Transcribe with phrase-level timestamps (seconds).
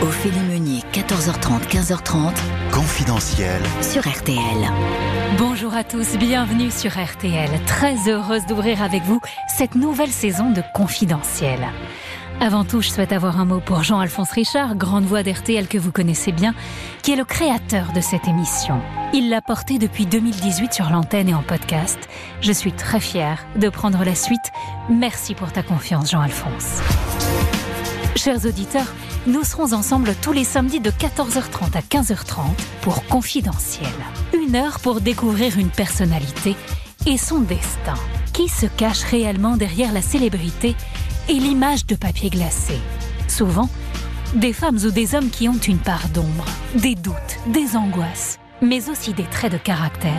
[0.00, 2.32] Ophélie Meunier, 14h30, 15h30.
[2.70, 3.60] Confidentiel.
[3.82, 4.38] Sur RTL.
[5.38, 7.50] Bonjour à tous, bienvenue sur RTL.
[7.66, 9.20] Très heureuse d'ouvrir avec vous
[9.56, 11.58] cette nouvelle saison de Confidentiel.
[12.40, 15.90] Avant tout, je souhaite avoir un mot pour Jean-Alphonse Richard, grande voix d'RTL que vous
[15.90, 16.54] connaissez bien,
[17.02, 18.80] qui est le créateur de cette émission.
[19.12, 21.98] Il l'a portée depuis 2018 sur l'antenne et en podcast.
[22.40, 24.52] Je suis très fière de prendre la suite.
[24.88, 26.82] Merci pour ta confiance, Jean-Alphonse.
[28.14, 28.92] Chers auditeurs,
[29.28, 32.40] nous serons ensemble tous les samedis de 14h30 à 15h30
[32.80, 33.92] pour Confidentiel.
[34.32, 36.56] Une heure pour découvrir une personnalité
[37.06, 37.94] et son destin.
[38.32, 40.74] Qui se cache réellement derrière la célébrité
[41.28, 42.74] et l'image de papier glacé?
[43.28, 43.68] Souvent,
[44.34, 47.14] des femmes ou des hommes qui ont une part d'ombre, des doutes,
[47.48, 50.12] des angoisses, mais aussi des traits de caractère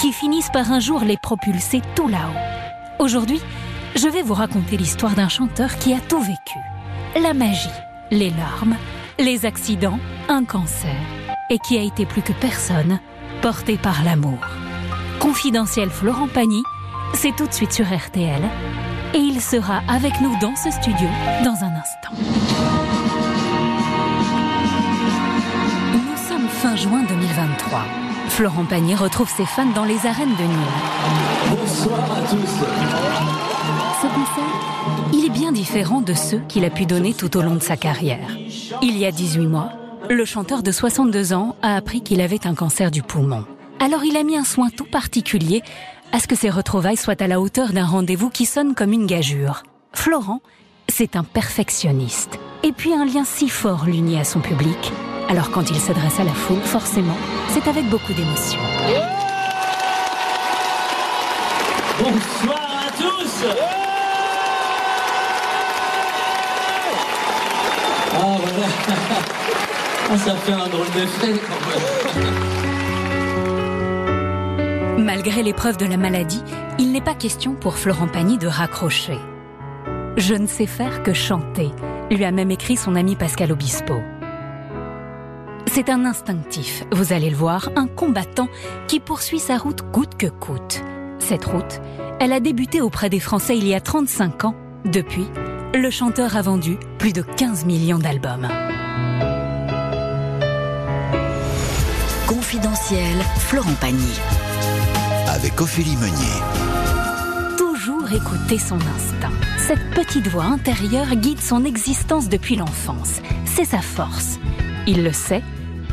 [0.00, 3.02] qui finissent par un jour les propulser tout là-haut.
[3.02, 3.40] Aujourd'hui,
[3.96, 6.58] je vais vous raconter l'histoire d'un chanteur qui a tout vécu.
[7.22, 7.68] La magie,
[8.10, 8.76] les larmes,
[9.18, 10.96] les accidents, un cancer,
[11.48, 12.98] et qui a été plus que personne
[13.42, 14.38] porté par l'amour.
[15.18, 16.62] Confidentiel Florent Pagny,
[17.14, 18.42] c'est tout de suite sur RTL,
[19.14, 21.08] et il sera avec nous dans ce studio
[21.44, 22.12] dans un instant.
[25.92, 27.82] Nous sommes fin juin 2023.
[28.28, 31.50] Florent Pagny retrouve ses fans dans les arènes de Nîmes.
[31.50, 33.49] Bonsoir à tous.
[35.32, 38.36] Bien différent de ceux qu'il a pu donner tout au long de sa carrière.
[38.82, 39.72] Il y a 18 mois,
[40.08, 43.44] le chanteur de 62 ans a appris qu'il avait un cancer du poumon.
[43.78, 45.62] Alors il a mis un soin tout particulier
[46.12, 49.06] à ce que ses retrouvailles soient à la hauteur d'un rendez-vous qui sonne comme une
[49.06, 49.62] gageure.
[49.92, 50.40] Florent,
[50.88, 52.38] c'est un perfectionniste.
[52.62, 54.92] Et puis un lien si fort l'unit à son public.
[55.28, 57.16] Alors quand il s'adresse à la foule, forcément,
[57.48, 58.58] c'est avec beaucoup d'émotion.
[62.02, 63.89] Bonsoir à tous.
[68.22, 68.36] Ah.
[74.98, 76.42] Malgré l'épreuve de la maladie,
[76.78, 79.18] il n'est pas question pour Florent Pagny de raccrocher.
[80.16, 81.70] Je ne sais faire que chanter,
[82.10, 83.94] lui a même écrit son ami Pascal Obispo.
[85.66, 88.48] C'est un instinctif, vous allez le voir, un combattant
[88.88, 90.82] qui poursuit sa route coûte que coûte.
[91.18, 91.80] Cette route,
[92.18, 94.54] elle a débuté auprès des Français il y a 35 ans.
[94.84, 95.28] Depuis,
[95.74, 98.48] le chanteur a vendu plus de 15 millions d'albums.
[102.26, 104.18] Confidentiel, Florent Pagny.
[105.28, 107.56] Avec Ophélie Meunier.
[107.56, 109.30] Toujours écouter son instinct.
[109.58, 113.20] Cette petite voix intérieure guide son existence depuis l'enfance.
[113.44, 114.40] C'est sa force.
[114.88, 115.42] Il le sait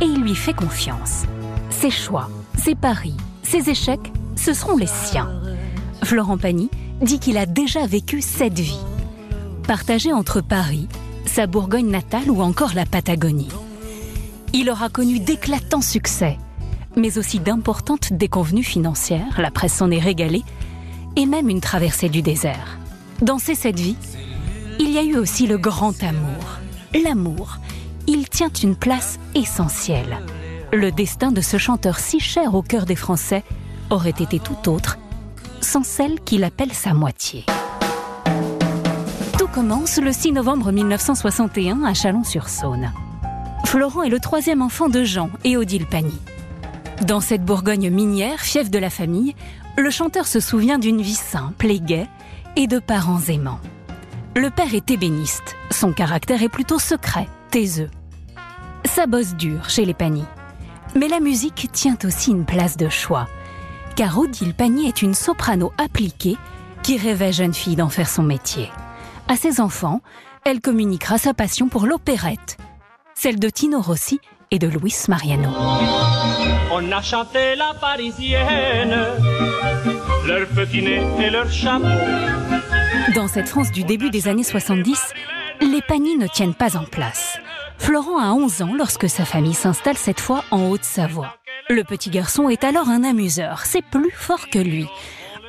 [0.01, 1.25] et il lui fait confiance.
[1.69, 5.29] Ses choix, ses paris, ses échecs, ce seront les siens.
[6.03, 6.69] Florent Pagny
[7.01, 8.79] dit qu'il a déjà vécu cette vie.
[9.67, 10.87] Partagée entre Paris,
[11.25, 13.49] sa Bourgogne natale ou encore la Patagonie.
[14.53, 16.37] Il aura connu d'éclatants succès,
[16.95, 20.43] mais aussi d'importantes déconvenues financières, la presse s'en est régalée,
[21.17, 22.79] et même une traversée du désert.
[23.21, 23.97] Dans ces sept vies,
[24.79, 26.59] il y a eu aussi le grand amour.
[27.03, 27.57] L'amour,
[28.07, 30.19] il tient une place essentielle.
[30.71, 33.43] Le destin de ce chanteur si cher au cœur des Français
[33.89, 34.97] aurait été tout autre
[35.59, 37.43] sans celle qu'il appelle sa moitié.
[39.57, 42.91] Commence le 6 novembre 1961 à Chalon-sur-Saône.
[43.65, 46.19] Florent est le troisième enfant de Jean et Odile Pagny.
[47.07, 49.33] Dans cette Bourgogne minière, fief de la famille,
[49.75, 52.07] le chanteur se souvient d'une vie simple et gaie
[52.55, 53.59] et de parents aimants.
[54.35, 57.89] Le père est ébéniste, son caractère est plutôt secret, taiseux.
[58.85, 60.25] Ça bosse dur chez les Pagny.
[60.95, 63.27] Mais la musique tient aussi une place de choix,
[63.95, 66.37] car Odile Pagny est une soprano appliquée
[66.83, 68.69] qui rêvait jeune fille d'en faire son métier.
[69.29, 69.99] À ses enfants,
[70.45, 72.57] elle communiquera sa passion pour l'opérette,
[73.13, 74.21] celle de Tino Rossi
[74.51, 75.49] et de Luis Mariano.
[76.71, 78.97] On a chanté la parisienne,
[80.25, 81.87] leur petit nez et leur chapeau.
[83.15, 85.13] Dans cette France du début des années 70,
[85.59, 87.37] les Pagny ne tiennent pas en place.
[87.77, 91.35] Florent a 11 ans lorsque sa famille s'installe cette fois en Haute-Savoie.
[91.69, 94.87] Le petit garçon est alors un amuseur, c'est plus fort que lui.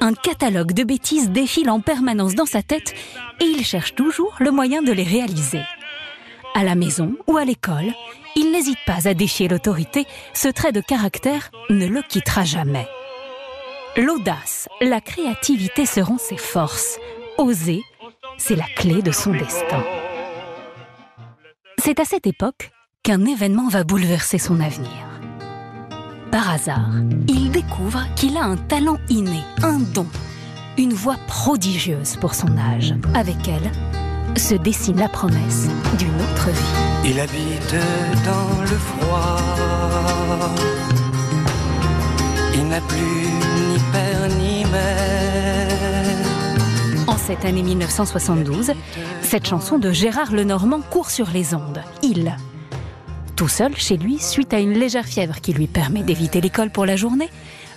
[0.00, 2.94] Un catalogue de bêtises défile en permanence dans sa tête
[3.40, 5.62] et il cherche toujours le moyen de les réaliser.
[6.54, 7.92] À la maison ou à l'école,
[8.36, 12.86] il n'hésite pas à défier l'autorité, ce trait de caractère ne le quittera jamais.
[13.96, 16.98] L'audace, la créativité seront ses forces.
[17.36, 17.82] Oser,
[18.36, 19.84] c'est la clé de son destin.
[21.78, 22.70] C'est à cette époque
[23.02, 25.07] qu'un événement va bouleverser son avenir.
[26.30, 26.90] Par hasard,
[27.26, 30.06] il découvre qu'il a un talent inné, un don,
[30.76, 32.94] une voix prodigieuse pour son âge.
[33.14, 33.70] Avec elle,
[34.38, 37.10] se dessine la promesse d'une autre vie.
[37.10, 37.74] Il habite
[38.26, 39.36] dans le froid.
[42.54, 42.98] Il n'a plus
[43.70, 45.68] ni père ni mère.
[47.06, 48.72] En cette année 1972,
[49.22, 51.82] cette chanson de Gérard Lenormand court sur les ondes.
[52.02, 52.36] Il.
[53.38, 56.84] Tout seul chez lui, suite à une légère fièvre qui lui permet d'éviter l'école pour
[56.84, 57.30] la journée,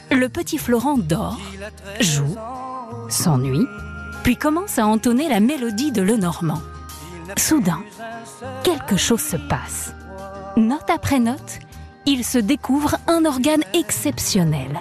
[0.10, 1.40] le petit Florent dort,
[2.00, 2.36] joue,
[3.10, 3.68] s'ennuie,
[4.24, 6.64] puis commence à entonner la mélodie de Lenormand.
[7.38, 7.84] Soudain,
[8.64, 9.94] quelque chose se passe.
[10.58, 11.60] Note après note,
[12.08, 14.80] il se découvre un organe exceptionnel.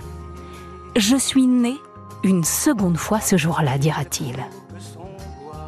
[0.96, 1.76] Je suis né
[2.24, 4.36] une seconde fois ce jour-là, dira-t-il.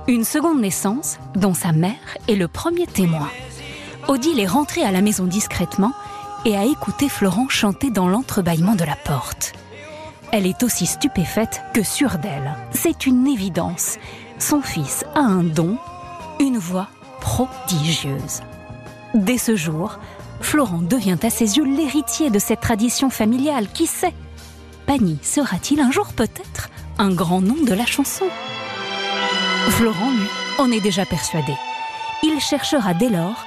[0.09, 3.29] Une seconde naissance dont sa mère est le premier témoin.
[4.09, 5.93] Odile est rentrée à la maison discrètement
[6.45, 9.53] et a écouté Florent chanter dans l'entrebâillement de la porte.
[10.33, 12.57] Elle est aussi stupéfaite que sûre d'elle.
[12.73, 13.99] C'est une évidence.
[14.39, 15.77] Son fils a un don,
[16.41, 16.89] une voix
[17.21, 18.41] prodigieuse.
[19.15, 19.99] Dès ce jour,
[20.41, 23.69] Florent devient à ses yeux l'héritier de cette tradition familiale.
[23.69, 24.15] Qui sait?
[24.87, 28.25] Pagny sera-t-il un jour peut-être un grand nom de la chanson?
[29.69, 30.29] Florent, lui,
[30.59, 31.55] en est déjà persuadé.
[32.23, 33.45] Il cherchera dès lors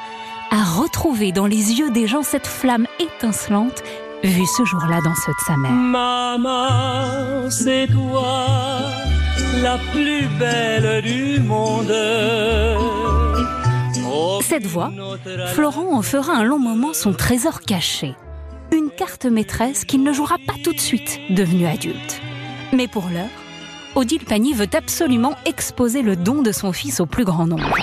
[0.55, 3.83] à retrouver dans les yeux des gens cette flamme étincelante
[4.23, 5.71] vue ce jour-là dans ceux de sa mère.
[5.71, 8.47] Maman, c'est toi,
[9.61, 11.93] la plus belle du monde.
[14.43, 14.91] Cette voix,
[15.53, 18.15] Florent en fera un long moment son trésor caché.
[18.71, 22.21] Une carte maîtresse qu'il ne jouera pas tout de suite, devenu adulte.
[22.71, 23.27] Mais pour l'heure,
[23.95, 27.75] Odile Pagny veut absolument exposer le don de son fils au plus grand nombre.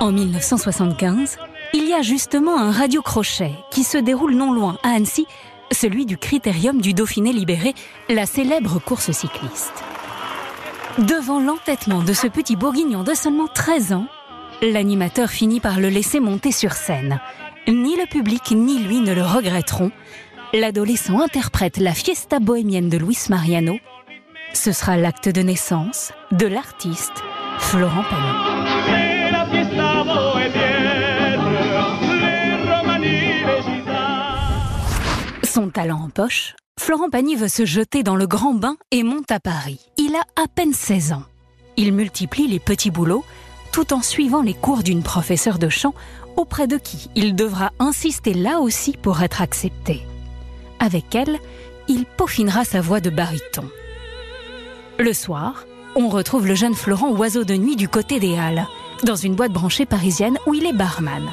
[0.00, 1.36] En 1975,
[1.72, 5.26] il y a justement un radio-crochet qui se déroule non loin, à Annecy,
[5.70, 7.74] celui du Critérium du Dauphiné libéré,
[8.08, 9.84] la célèbre course cycliste.
[10.98, 14.06] Devant l'entêtement de ce petit bourguignon de seulement 13 ans,
[14.62, 17.20] l'animateur finit par le laisser monter sur scène.
[17.68, 19.92] Ni le public ni lui ne le regretteront.
[20.52, 23.78] L'adolescent interprète la fiesta bohémienne de Luis Mariano.
[24.52, 27.22] Ce sera l'acte de naissance de l'artiste
[27.58, 28.60] Florent Pagny.
[35.52, 39.32] Son talent en poche, Florent Pagny veut se jeter dans le grand bain et monte
[39.32, 39.80] à Paris.
[39.96, 41.24] Il a à peine 16 ans.
[41.76, 43.24] Il multiplie les petits boulots
[43.72, 45.92] tout en suivant les cours d'une professeure de chant
[46.36, 50.02] auprès de qui il devra insister là aussi pour être accepté.
[50.78, 51.40] Avec elle,
[51.88, 53.68] il peaufinera sa voix de baryton.
[55.00, 55.64] Le soir,
[55.96, 58.68] on retrouve le jeune Florent oiseau de nuit du côté des Halles,
[59.02, 61.28] dans une boîte branchée parisienne où il est barman.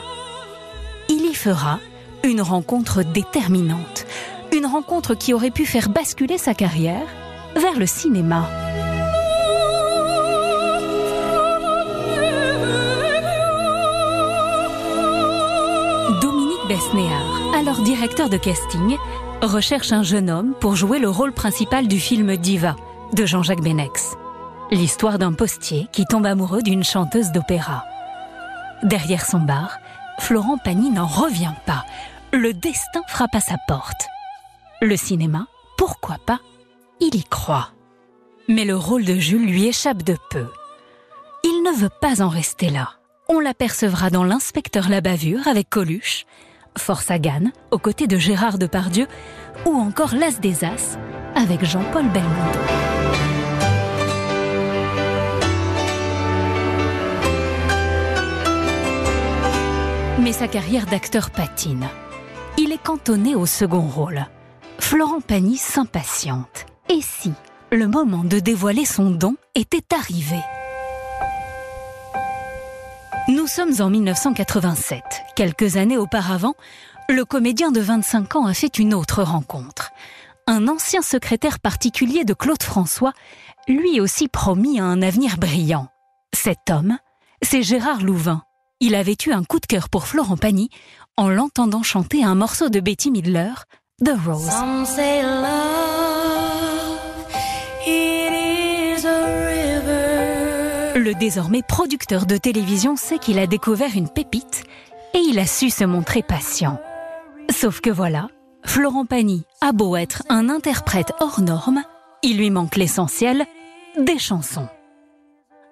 [1.07, 1.79] Il y fera
[2.23, 4.05] une rencontre déterminante,
[4.53, 7.07] une rencontre qui aurait pu faire basculer sa carrière
[7.55, 8.49] vers le cinéma.
[16.21, 18.97] Dominique Besnéard, alors directeur de casting,
[19.41, 22.75] recherche un jeune homme pour jouer le rôle principal du film Diva
[23.13, 24.15] de Jean-Jacques Benex.
[24.71, 27.85] L'histoire d'un postier qui tombe amoureux d'une chanteuse d'opéra.
[28.83, 29.77] Derrière son bar,
[30.19, 31.85] Florent Pagny n'en revient pas.
[32.33, 34.07] Le destin frappe à sa porte.
[34.79, 36.39] Le cinéma, pourquoi pas?
[36.99, 37.69] Il y croit.
[38.47, 40.45] Mais le rôle de Jules lui échappe de peu.
[41.43, 42.91] Il ne veut pas en rester là.
[43.27, 46.27] On l'apercevra dans L'inspecteur la bavure avec Coluche,
[46.77, 49.07] Force à Gannes aux côtés de Gérard Depardieu
[49.65, 50.99] ou encore L'As des As
[51.33, 52.59] avec Jean-Paul Belmondo.
[60.19, 61.87] Mais sa carrière d'acteur patine.
[62.59, 64.27] Il est cantonné au second rôle.
[64.79, 66.65] Florent Pagny s'impatiente.
[66.89, 67.33] Et si
[67.71, 70.39] le moment de dévoiler son don était arrivé?
[73.27, 75.03] Nous sommes en 1987.
[75.35, 76.55] Quelques années auparavant,
[77.09, 79.91] le comédien de 25 ans a fait une autre rencontre.
[80.45, 83.13] Un ancien secrétaire particulier de Claude François,
[83.67, 85.89] lui aussi promis à un avenir brillant.
[86.33, 86.97] Cet homme,
[87.41, 88.43] c'est Gérard Louvain.
[88.79, 90.69] Il avait eu un coup de cœur pour Florent Pagny
[91.17, 93.51] en l'entendant chanter un morceau de Betty Midler,
[94.05, 94.47] The Rose.
[100.95, 104.65] Le désormais producteur de télévision sait qu'il a découvert une pépite
[105.15, 106.79] et il a su se montrer patient.
[107.49, 108.27] Sauf que voilà,
[108.63, 111.81] Florent Pagny a beau être un interprète hors norme,
[112.21, 113.47] il lui manque l'essentiel,
[113.97, 114.67] des chansons.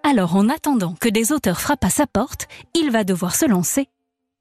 [0.01, 3.87] Alors en attendant que des auteurs frappent à sa porte, il va devoir se lancer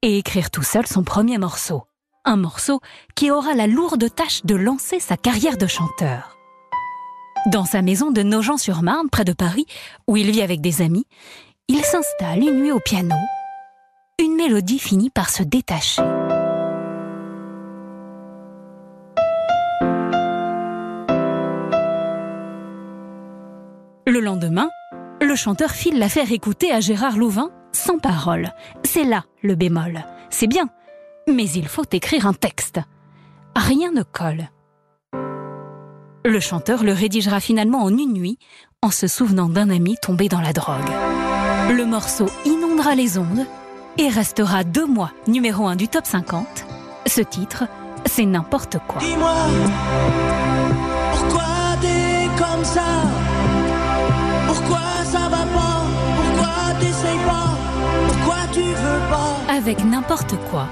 [0.01, 1.83] et écrire tout seul son premier morceau.
[2.27, 2.81] Un morceau
[3.15, 6.37] qui aura la lourde tâche de lancer sa carrière de chanteur.
[7.51, 9.67] Dans sa maison de Nogent-sur-Marne, près de Paris,
[10.07, 11.05] où il vit avec des amis,
[11.67, 13.15] Il s'installe une nuit au piano.
[14.19, 16.01] Une mélodie finit par se détacher.
[24.07, 24.69] Le lendemain,
[25.21, 28.51] le chanteur file la faire écouter à Gérard Louvain sans parole.
[28.83, 30.05] C'est là le bémol.
[30.29, 30.69] C'est bien,
[31.27, 32.79] mais il faut écrire un texte.
[33.55, 34.49] Rien ne colle.
[36.23, 38.39] Le chanteur le rédigera finalement en une nuit
[38.81, 40.89] en se souvenant d'un ami tombé dans la drogue.
[41.69, 43.45] Le morceau inondera les ondes
[43.97, 46.65] et restera deux mois numéro un du top 50.
[47.07, 47.65] Ce titre,
[48.05, 48.99] c'est n'importe quoi.
[49.01, 49.33] Dis-moi,
[51.13, 51.43] pourquoi
[51.81, 52.83] t'es comme ça?
[54.47, 55.85] Pourquoi ça va pas?
[56.17, 57.57] Pourquoi t'essayes pas?
[58.07, 59.53] Pourquoi tu veux pas?
[59.55, 60.67] Avec n'importe quoi,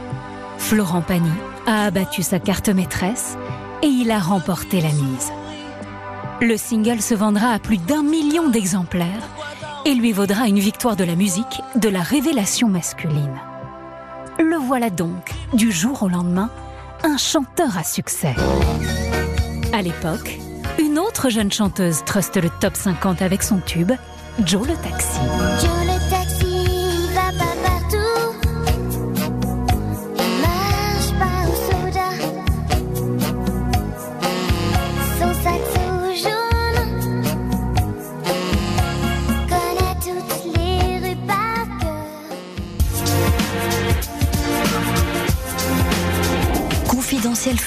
[0.64, 1.30] Florent Pagny
[1.68, 3.38] a abattu sa carte maîtresse
[3.82, 5.32] et il a remporté la mise.
[6.42, 9.28] Le single se vendra à plus d'un million d'exemplaires
[9.86, 13.38] et lui vaudra une victoire de la musique de la révélation masculine.
[14.40, 16.50] Le voilà donc, du jour au lendemain,
[17.04, 18.34] un chanteur à succès.
[19.74, 20.40] À l'époque,
[20.80, 23.92] une autre jeune chanteuse truste le top 50 avec son tube,
[24.46, 25.20] Joe le Taxi.
[25.60, 25.93] Joe le taxi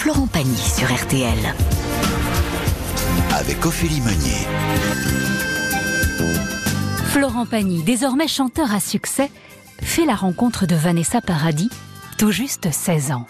[0.07, 1.37] Florent Pagny sur RTL.
[3.35, 4.47] Avec Ophélie Meunier.
[7.07, 9.33] Florent Pagny, désormais chanteur à succès,
[9.83, 11.71] fait la rencontre de Vanessa Paradis,
[12.19, 13.27] tout juste 16 ans.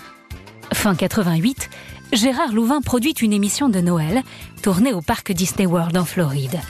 [0.75, 1.71] Fin 88,
[2.13, 4.23] Gérard Louvain produit une émission de Noël
[4.61, 6.61] tournée au parc Disney World en Floride.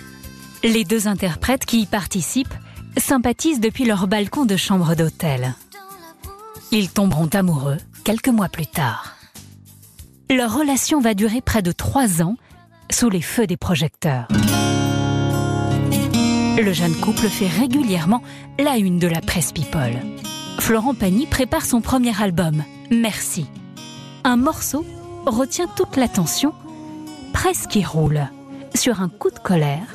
[0.62, 2.54] Les deux interprètes qui y participent
[2.96, 5.56] sympathisent depuis leur balcon de chambre d'hôtel.
[6.70, 9.15] Ils tomberont amoureux quelques mois plus tard.
[10.28, 12.36] Leur relation va durer près de trois ans
[12.90, 14.26] sous les feux des projecteurs.
[16.58, 18.22] Le jeune couple fait régulièrement
[18.58, 20.00] la une de la presse People.
[20.58, 23.46] Florent Pagny prépare son premier album, Merci.
[24.24, 24.84] Un morceau
[25.26, 26.52] retient toute l'attention,
[27.32, 28.26] presque y roule.
[28.74, 29.86] Sur un coup de colère,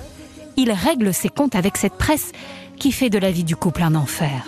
[0.55, 2.31] il règle ses comptes avec cette presse
[2.77, 4.45] qui fait de la vie du couple un enfer.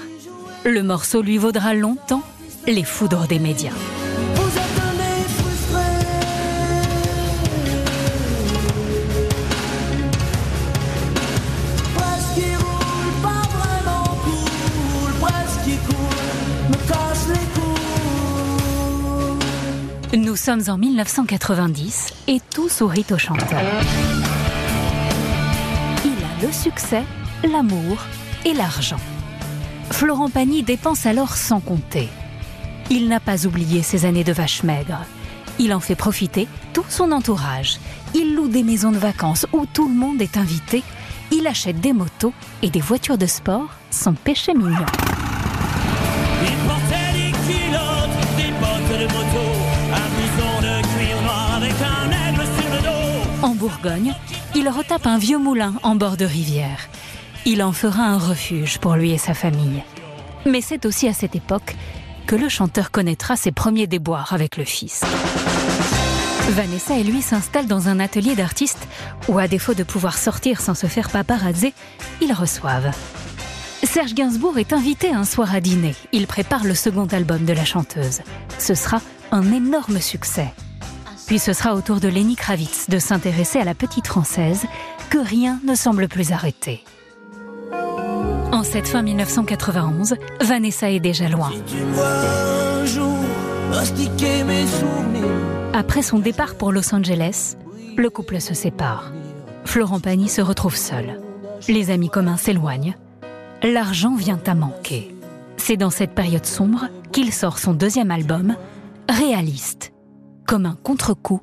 [0.63, 2.23] Le morceau lui vaudra longtemps
[2.67, 3.73] les foudres des médias.
[20.33, 23.61] Nous sommes en 1990 et tout sourit au chanteur.
[26.03, 27.03] Il a le succès,
[27.43, 27.99] l'amour
[28.43, 28.97] et l'argent.
[29.91, 32.09] Florent Pagny dépense alors sans compter.
[32.89, 35.05] Il n'a pas oublié ses années de vache maigre.
[35.59, 37.77] Il en fait profiter tout son entourage.
[38.15, 40.81] Il loue des maisons de vacances où tout le monde est invité.
[41.31, 44.87] Il achète des motos et des voitures de sport, son péché mignon.
[46.41, 46.73] Il
[54.55, 56.89] Il retape un vieux moulin en bord de rivière.
[57.45, 59.83] Il en fera un refuge pour lui et sa famille.
[60.45, 61.75] Mais c'est aussi à cette époque
[62.27, 65.01] que le chanteur connaîtra ses premiers déboires avec le fils.
[66.49, 68.87] Vanessa et lui s'installent dans un atelier d'artistes
[69.27, 71.73] où, à défaut de pouvoir sortir sans se faire paparazzer,
[72.21, 72.91] ils reçoivent.
[73.83, 75.95] Serge Gainsbourg est invité un soir à dîner.
[76.11, 78.21] Il prépare le second album de la chanteuse.
[78.57, 79.01] Ce sera
[79.31, 80.53] un énorme succès.
[81.27, 84.65] Puis ce sera au tour de Lenny Kravitz de s'intéresser à la petite française
[85.09, 86.83] que rien ne semble plus arrêter.
[88.51, 91.51] En cette fin 1991, Vanessa est déjà loin.
[95.73, 97.55] Après son départ pour Los Angeles,
[97.97, 99.11] le couple se sépare.
[99.65, 101.19] Florent Pagny se retrouve seul.
[101.67, 102.95] Les amis communs s'éloignent.
[103.63, 105.15] L'argent vient à manquer.
[105.57, 108.55] C'est dans cette période sombre qu'il sort son deuxième album,
[109.09, 109.92] Réaliste,
[110.45, 111.41] comme un contre-coup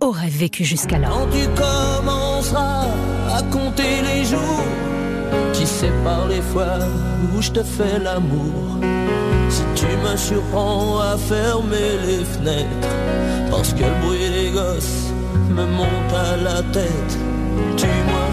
[0.00, 1.10] au rêve vécu jusqu'alors.
[1.10, 2.86] Quand tu commenceras
[3.34, 4.64] à compter les jours
[5.52, 6.78] qui séparent les fois
[7.34, 8.78] où je te fais l'amour.
[9.50, 12.88] Si tu me surprends à fermer les fenêtres,
[13.50, 15.10] parce que le bruit des gosses
[15.50, 17.18] me monte à la tête,
[17.76, 18.26] tue-moi.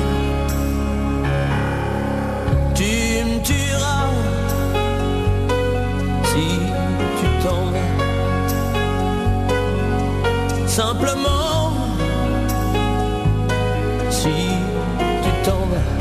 [2.75, 3.95] Tu me tueras
[10.75, 11.71] Simplement,
[14.09, 14.27] si
[15.23, 15.93] tu t'en vas,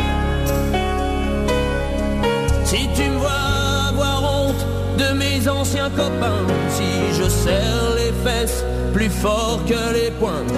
[2.64, 4.66] si tu me vois avoir honte
[4.99, 10.52] de mes anciens copains, si je serre les fesses plus fort que les poings,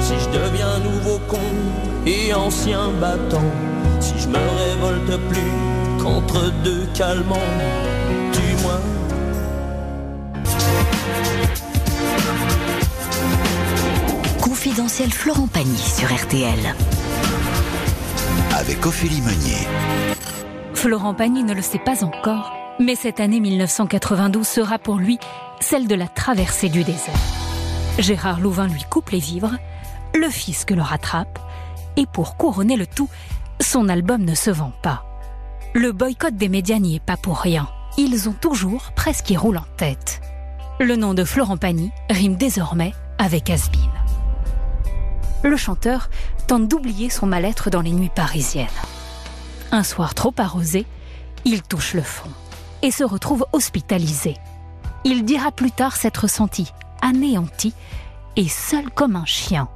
[0.00, 1.50] si je deviens nouveau con
[2.06, 3.52] et ancien battant,
[4.00, 7.52] si je me révolte plus contre deux calmants,
[8.32, 8.80] tu moi
[14.70, 16.76] Confidentiel Florent Pagny sur RTL.
[18.54, 19.66] Avec Ophélie Meunier.
[20.74, 25.18] Florent Pagny ne le sait pas encore, mais cette année 1992 sera pour lui
[25.58, 27.18] celle de la traversée du désert.
[27.98, 29.56] Gérard Louvain lui coupe les vivres,
[30.14, 31.40] le fisc le rattrape,
[31.96, 33.08] et pour couronner le tout,
[33.60, 35.02] son album ne se vend pas.
[35.74, 37.68] Le boycott des médias n'y est pas pour rien.
[37.98, 40.20] Ils ont toujours presque y roule en tête.
[40.78, 43.99] Le nom de Florent Pagny rime désormais avec Asbin.
[45.42, 46.10] Le chanteur
[46.46, 48.66] tente d'oublier son mal-être dans les nuits parisiennes.
[49.72, 50.86] Un soir trop arrosé,
[51.44, 52.30] il touche le fond
[52.82, 54.36] et se retrouve hospitalisé.
[55.04, 57.72] Il dira plus tard s'être senti anéanti
[58.36, 59.68] et seul comme un chien.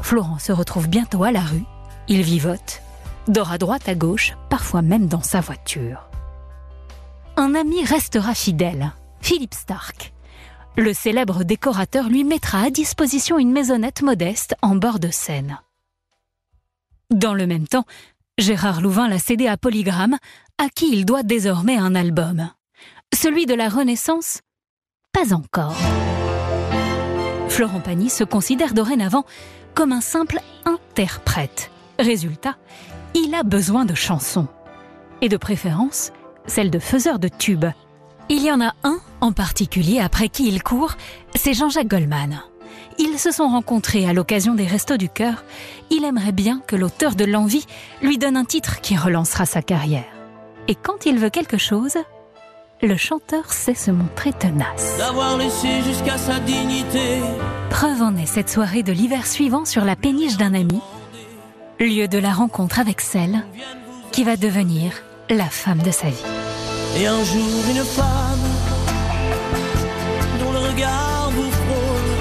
[0.00, 1.64] Florent se retrouve bientôt à la rue,
[2.06, 2.82] il vivote,
[3.26, 6.08] dort à droite à gauche, parfois même dans sa voiture.
[7.36, 10.12] Un ami restera fidèle, Philippe Stark.
[10.78, 15.58] Le célèbre décorateur lui mettra à disposition une maisonnette modeste en bord de Seine.
[17.10, 17.84] Dans le même temps,
[18.38, 20.16] Gérard Louvain l'a cédé à Polygram,
[20.56, 22.48] à qui il doit désormais un album.
[23.12, 24.40] Celui de la Renaissance?
[25.12, 25.74] Pas encore.
[27.48, 29.24] Florent Pagny se considère dorénavant
[29.74, 31.72] comme un simple interprète.
[31.98, 32.56] Résultat,
[33.14, 34.46] il a besoin de chansons.
[35.22, 36.12] Et de préférence,
[36.46, 37.66] celles de faiseurs de tubes.
[38.30, 40.92] Il y en a un en particulier après qui il court,
[41.34, 42.42] c'est Jean-Jacques Goldman.
[42.98, 45.44] Ils se sont rencontrés à l'occasion des Restos du Cœur.
[45.90, 47.66] Il aimerait bien que l'auteur de L'Envie
[48.02, 50.04] lui donne un titre qui relancera sa carrière.
[50.66, 51.96] Et quand il veut quelque chose,
[52.82, 54.98] le chanteur sait se montrer tenace.
[54.98, 57.20] D'avoir laissé jusqu'à sa dignité.
[57.70, 60.80] Preuve en est cette soirée de l'hiver suivant sur la péniche d'un ami,
[61.80, 63.42] lieu de la rencontre avec celle
[64.12, 64.92] qui va devenir
[65.30, 66.47] la femme de sa vie.
[66.96, 68.46] Et un jour, une femme
[70.40, 72.14] dont le regard vous frôle,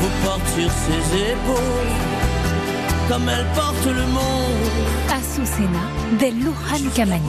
[0.00, 1.94] vous porte sur ses épaules,
[3.08, 4.70] comme elle porte le monde.
[5.10, 6.34] Azucena del
[6.94, 7.22] Camaño,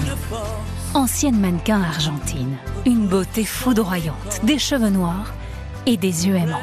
[0.93, 2.57] ancienne mannequin argentine.
[2.85, 5.33] Une beauté foudroyante, des cheveux noirs
[5.85, 6.61] et des yeux émeraudes.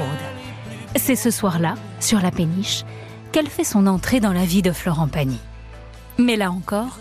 [0.97, 2.85] C'est ce soir-là, sur la péniche,
[3.33, 5.39] qu'elle fait son entrée dans la vie de Florent Pagny.
[6.19, 6.99] Mais là encore,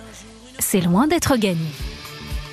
[0.60, 1.70] c'est loin d'être gagné.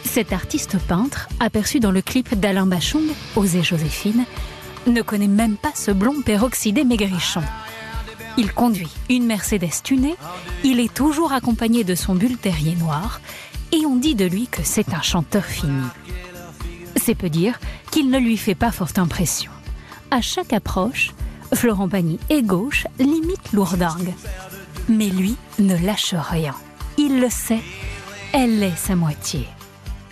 [0.05, 4.25] Cet artiste peintre, aperçu dans le clip d'Alain Bachung, Osée Joséphine,
[4.87, 7.43] ne connaît même pas ce blond peroxydé maigrichon.
[8.37, 10.17] Il conduit une Mercedes tunée,
[10.63, 13.21] il est toujours accompagné de son bulle terrier noir,
[13.73, 15.85] et on dit de lui que c'est un chanteur fini.
[16.97, 17.59] C'est peu dire
[17.91, 19.51] qu'il ne lui fait pas forte impression.
[20.11, 21.13] À chaque approche,
[21.53, 24.15] Florent Pagny est gauche, limite lourdingue.
[24.89, 26.55] Mais lui ne lâche rien.
[26.99, 27.63] Il le sait,
[28.35, 29.47] elle est sa moitié.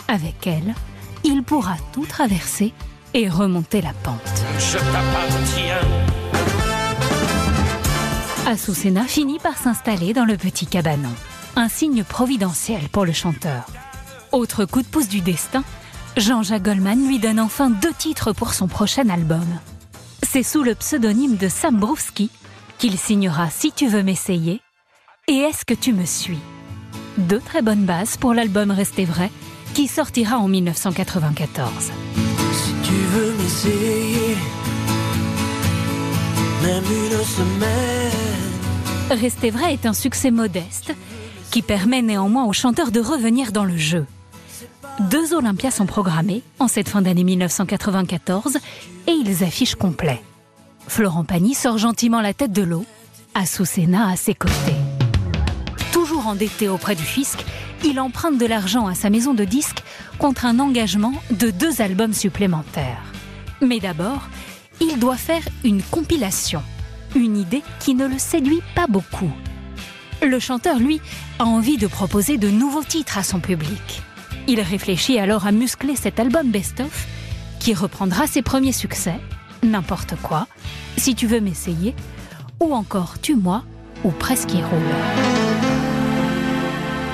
[0.06, 0.74] Avec elle,
[1.24, 2.72] il pourra tout traverser
[3.14, 4.16] et remonter la pente.
[4.58, 5.80] Je t'appartiens.
[8.46, 11.12] Azucena finit par s'installer dans le petit cabanon.
[11.56, 13.66] Un signe providentiel pour le chanteur.
[14.30, 15.64] Autre coup de pouce du destin,
[16.16, 19.46] Jean-Jacques Goldman lui donne enfin deux titres pour son prochain album.
[20.22, 22.30] C'est sous le pseudonyme de Sam Brewski
[22.78, 24.60] qu'il signera Si tu veux m'essayer
[25.26, 26.40] et Est-ce que tu me suis
[27.18, 29.30] Deux très bonnes bases pour l'album Rester vrai
[29.74, 31.92] qui sortira en 1994.
[32.52, 34.36] Si tu veux m'essayer,
[36.62, 38.12] même une semaine.
[39.10, 40.94] Rester vrai est un succès modeste
[41.50, 44.06] qui permet néanmoins au chanteur de revenir dans le jeu.
[45.10, 48.56] Deux Olympias sont programmés en cette fin d'année 1994
[49.06, 50.22] et ils affichent complet.
[50.88, 52.84] Florent Pagny sort gentiment la tête de l'eau,
[53.34, 54.81] Azucena à ses côtés.
[56.26, 57.44] Endetté auprès du fisc,
[57.84, 59.82] il emprunte de l'argent à sa maison de disques
[60.18, 63.12] contre un engagement de deux albums supplémentaires.
[63.60, 64.28] Mais d'abord,
[64.80, 66.62] il doit faire une compilation,
[67.14, 69.30] une idée qui ne le séduit pas beaucoup.
[70.22, 71.00] Le chanteur, lui,
[71.38, 74.02] a envie de proposer de nouveaux titres à son public.
[74.46, 77.06] Il réfléchit alors à muscler cet album best-of
[77.58, 79.20] qui reprendra ses premiers succès,
[79.62, 80.48] N'importe quoi,
[80.96, 81.94] Si tu veux m'essayer,
[82.60, 83.62] ou encore Tue-moi,
[84.04, 85.51] ou Presque roule.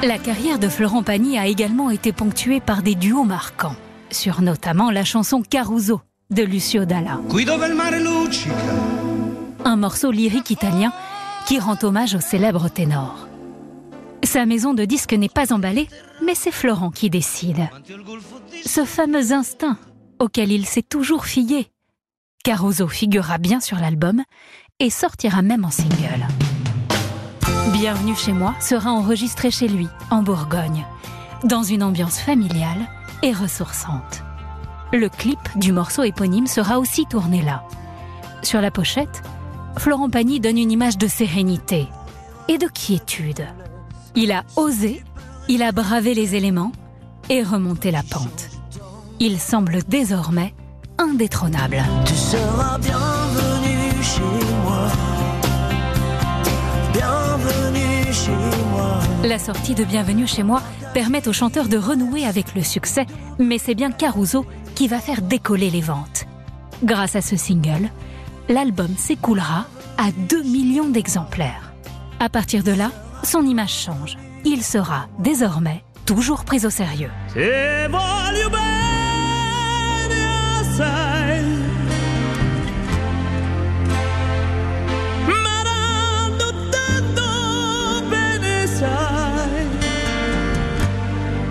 [0.02, 3.74] La carrière de Florent Pagny a également été ponctuée par des duos marquants,
[4.12, 7.20] sur notamment la chanson Caruso de Lucio Dalla.
[9.64, 10.92] Un morceau lyrique italien
[11.46, 13.26] qui rend hommage au célèbre ténor.
[14.22, 15.88] Sa maison de disques n'est pas emballée,
[16.24, 17.68] mais c'est Florent qui décide.
[18.64, 19.78] Ce fameux instinct
[20.20, 21.70] auquel il s'est toujours fié.
[22.44, 24.22] Caruso figurera bien sur l'album
[24.78, 26.26] et sortira même en single.
[27.72, 30.86] Bienvenue chez moi sera enregistré chez lui, en Bourgogne,
[31.44, 32.88] dans une ambiance familiale
[33.22, 34.22] et ressourçante.
[34.92, 37.64] Le clip du morceau éponyme sera aussi tourné là.
[38.42, 39.22] Sur la pochette,
[39.76, 41.88] Florent Pagny donne une image de sérénité
[42.48, 43.46] et de quiétude.
[44.16, 45.02] Il a osé,
[45.48, 46.72] il a bravé les éléments
[47.28, 48.48] et remonté la pente.
[49.20, 50.54] Il semble désormais
[50.96, 51.82] indétrônable.
[52.06, 54.22] Tu seras bienvenue chez
[54.64, 55.17] moi.
[59.24, 60.62] La sortie de Bienvenue chez moi
[60.94, 63.06] permet au chanteur de renouer avec le succès,
[63.38, 66.24] mais c'est bien Caruso qui va faire décoller les ventes.
[66.82, 67.90] Grâce à ce single,
[68.48, 69.66] l'album s'écoulera
[69.98, 71.72] à 2 millions d'exemplaires.
[72.20, 72.90] À partir de là,
[73.22, 74.16] son image change.
[74.44, 77.10] Il sera désormais toujours pris au sérieux.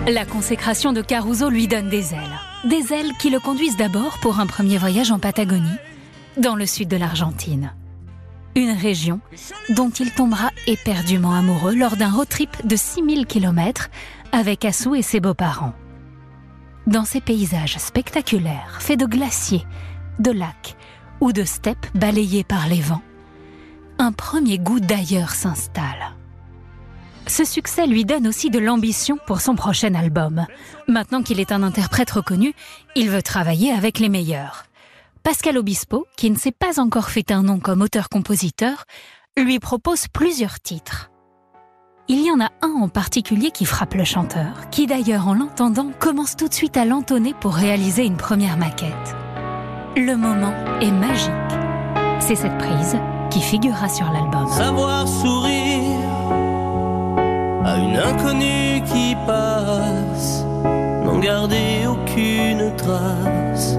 [0.08, 2.40] La consécration de Caruso lui donne des ailes.
[2.64, 5.68] Des ailes qui le conduisent d'abord pour un premier voyage en Patagonie,
[6.38, 7.74] dans le sud de l'Argentine.
[8.56, 9.20] Une région
[9.68, 13.90] dont il tombera éperdument amoureux lors d'un road trip de 6000 km
[14.32, 15.74] avec Assou et ses beaux-parents.
[16.86, 19.66] Dans ces paysages spectaculaires, faits de glaciers,
[20.20, 20.74] de lacs
[21.20, 23.02] ou de steppes balayées par les vents,
[23.98, 26.17] un premier goût d'ailleurs s'installe.
[27.28, 30.46] Ce succès lui donne aussi de l'ambition pour son prochain album.
[30.88, 32.54] Maintenant qu'il est un interprète reconnu,
[32.96, 34.64] il veut travailler avec les meilleurs.
[35.22, 38.84] Pascal Obispo, qui ne s'est pas encore fait un nom comme auteur-compositeur,
[39.36, 41.10] lui propose plusieurs titres.
[42.08, 45.90] Il y en a un en particulier qui frappe le chanteur, qui d'ailleurs en l'entendant
[45.98, 49.14] commence tout de suite à l'entonner pour réaliser une première maquette.
[49.96, 51.28] Le moment est magique.
[52.20, 52.96] C'est cette prise
[53.30, 54.48] qui figurera sur l'album.
[54.48, 55.77] Savoir sourire
[57.68, 60.44] à une inconnue qui passe,
[61.04, 63.78] n'en garder aucune trace,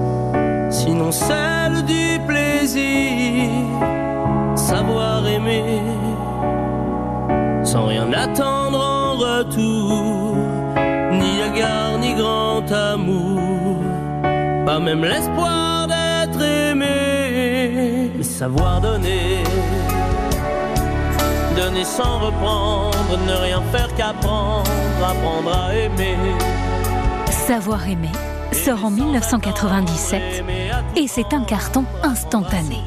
[0.70, 3.50] sinon celle du plaisir.
[4.54, 5.80] Savoir aimer
[7.64, 10.36] sans rien attendre en retour,
[11.20, 13.78] ni égard ni grand amour,
[14.66, 19.42] pas même l'espoir d'être aimé, mais savoir donner.
[27.30, 28.08] Savoir aimer
[28.52, 30.44] sort en 1997
[30.96, 32.78] et c'est un carton instantané.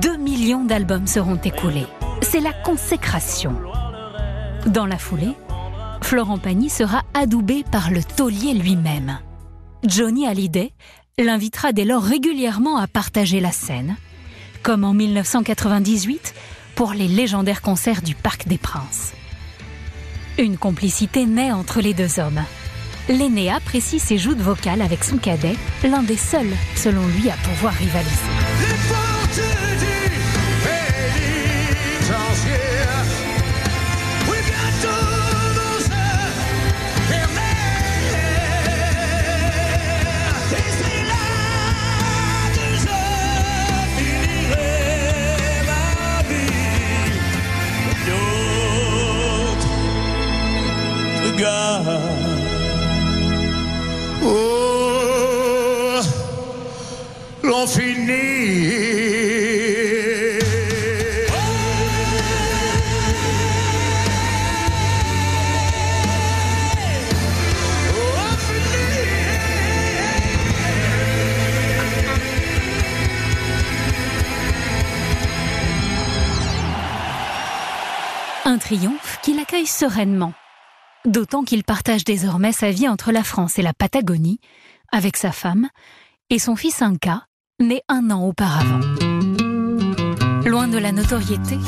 [0.00, 1.86] 2 millions d'albums seront écoulés.
[2.22, 3.54] C'est la consécration.
[4.66, 5.34] Dans la foulée,
[6.02, 9.18] Florent Pagny sera adoubé par le taulier lui-même.
[9.84, 10.72] Johnny Hallyday
[11.18, 13.96] l'invitera dès lors régulièrement à partager la scène,
[14.62, 16.34] comme en 1998
[16.76, 19.14] pour les légendaires concerts du Parc des Princes.
[20.38, 22.42] Une complicité naît entre les deux hommes.
[23.08, 27.72] L'aîné apprécie ses joutes vocales avec son cadet, l'un des seuls, selon lui, à pouvoir
[27.72, 29.05] rivaliser.
[54.22, 56.00] Oh,
[78.44, 80.32] Un triomphe qu'il accueille sereinement.
[81.06, 84.40] D'autant qu'il partage désormais sa vie entre la France et la Patagonie,
[84.90, 85.68] avec sa femme
[86.30, 87.26] et son fils Inca,
[87.60, 88.80] né un an auparavant.
[90.44, 91.58] Loin de la notoriété,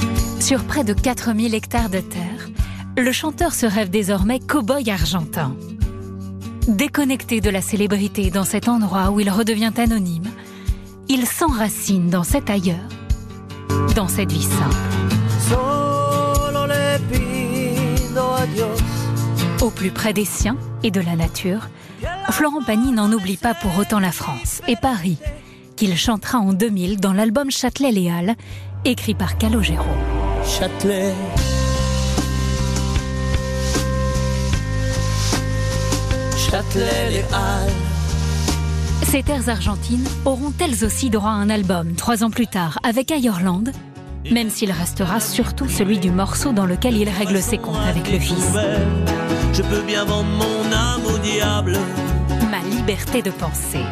[0.41, 2.49] sur près de 4000 hectares de terre,
[2.97, 5.55] le chanteur se rêve désormais cow-boy argentin.
[6.67, 10.33] Déconnecté de la célébrité dans cet endroit où il redevient anonyme,
[11.09, 12.89] il s'enracine dans cet ailleurs,
[13.95, 14.89] dans cette vie simple.
[19.61, 21.69] Au plus près des siens et de la nature,
[22.31, 25.19] Florent Pagny n'en oublie pas pour autant la France et Paris,
[25.75, 28.37] qu'il chantera en 2000 dans l'album Châtelet Léal,
[28.85, 29.85] écrit par Calogero.
[30.47, 31.13] Châtelet.
[36.37, 37.73] Châtelet les Halles.
[39.03, 43.11] Ces terres argentines auront elles aussi droit à un album trois ans plus tard avec
[43.11, 43.73] Ayorland,
[44.31, 48.19] même s'il restera surtout celui du morceau dans lequel il règle ses comptes avec le
[48.19, 48.53] fils.
[49.53, 51.79] Je peux bien vendre mon âme au diable.
[52.51, 53.83] Ma liberté de penser.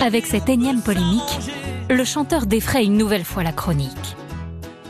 [0.00, 1.52] Avec cette énième polémique,
[1.88, 4.16] le chanteur défraie une nouvelle fois la chronique.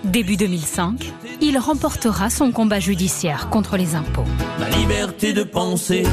[0.05, 4.24] Début 2005, il remportera son combat judiciaire contre les impôts.
[4.59, 6.05] Ma liberté de penser.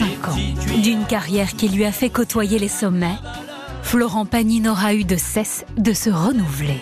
[0.00, 0.80] ans.
[0.82, 3.18] D'une carrière qui lui a fait côtoyer les sommets,
[3.82, 6.80] Florent Pagny n'aura eu de cesse de se renouveler.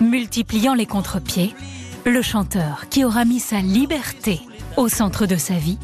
[0.00, 1.54] Multipliant les contre-pieds,
[2.06, 4.40] le chanteur qui aura mis sa liberté
[4.76, 5.78] au centre de sa vie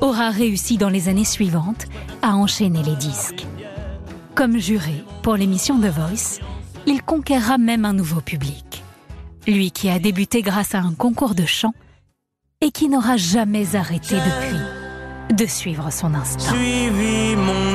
[0.00, 1.86] aura réussi dans les années suivantes
[2.22, 3.46] à enchaîner les disques.
[4.34, 6.40] Comme juré pour l'émission The Voice,
[6.86, 8.82] il conquérera même un nouveau public.
[9.46, 11.74] Lui qui a débuté grâce à un concours de chant
[12.60, 14.81] et qui n'aura jamais arrêté depuis
[15.32, 16.52] de suivre son instinct.
[16.52, 17.72] Suivi mon.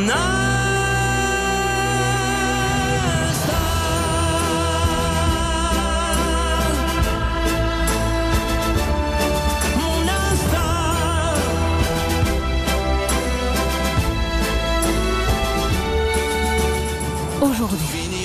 [17.41, 17.80] Aujourd'hui,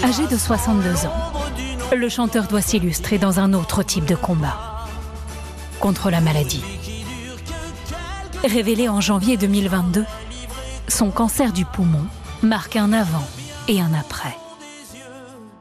[0.05, 1.13] âgé de 62 ans,
[1.97, 4.87] le chanteur doit s'illustrer dans un autre type de combat.
[5.81, 6.63] Contre la maladie.
[8.45, 10.05] Révélé en janvier 2022,
[10.89, 12.05] son cancer du poumon
[12.43, 13.27] marque un avant
[13.69, 14.37] et un après.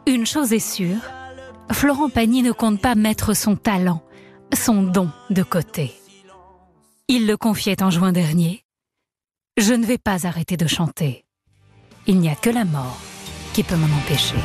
[0.08, 0.98] Une chose est sûre,
[1.72, 4.02] Florent Pagny ne compte pas mettre son talent,
[4.54, 5.94] son don de côté.
[7.08, 8.63] Il le confiait en juin dernier.
[9.58, 11.24] Je ne vais pas arrêter de chanter.
[12.08, 13.00] Il n'y a que la mort
[13.54, 14.36] qui peut m'en empêcher.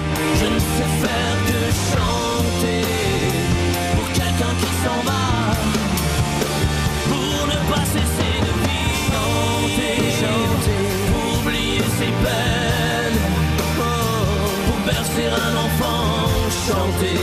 [16.96, 17.18] Chanter,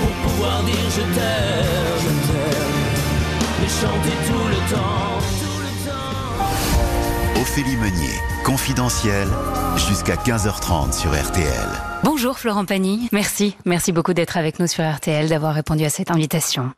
[0.00, 3.64] pour pouvoir dire je t'aime, je t'aime.
[3.64, 7.40] Et chanter tout le temps, tout le temps.
[7.40, 9.28] Ophélie Meunier, confidentiel,
[9.76, 11.68] jusqu'à 15h30 sur RTL.
[12.02, 16.10] Bonjour Florent Pagny, merci, merci beaucoup d'être avec nous sur RTL, d'avoir répondu à cette
[16.10, 16.72] invitation.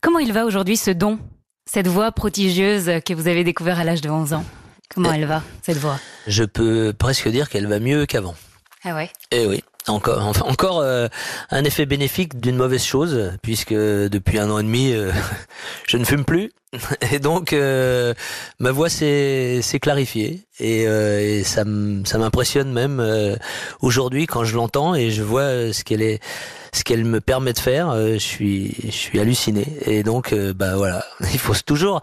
[0.00, 1.18] Comment il va aujourd'hui ce don,
[1.68, 4.44] cette voix prodigieuse que vous avez découvert à l'âge de 11 ans?
[4.94, 5.98] Comment elle va, cette voix?
[6.26, 8.34] Je peux presque dire qu'elle va mieux qu'avant.
[8.84, 9.10] Ah ouais?
[9.32, 11.08] Eh oui, encore, enfin, encore euh,
[11.50, 15.10] un effet bénéfique d'une mauvaise chose, puisque depuis un an et demi, euh,
[15.86, 16.50] je ne fume plus.
[17.12, 18.12] Et donc, euh,
[18.58, 20.40] ma voix s'est clarifiée.
[20.60, 23.36] Et, euh, et ça m'impressionne même euh,
[23.80, 26.20] aujourd'hui quand je l'entends et je vois ce qu'elle est
[26.72, 29.66] ce qu'elle me permet de faire, euh, je suis je suis halluciné.
[29.86, 32.02] Et donc, bah voilà, il faut toujours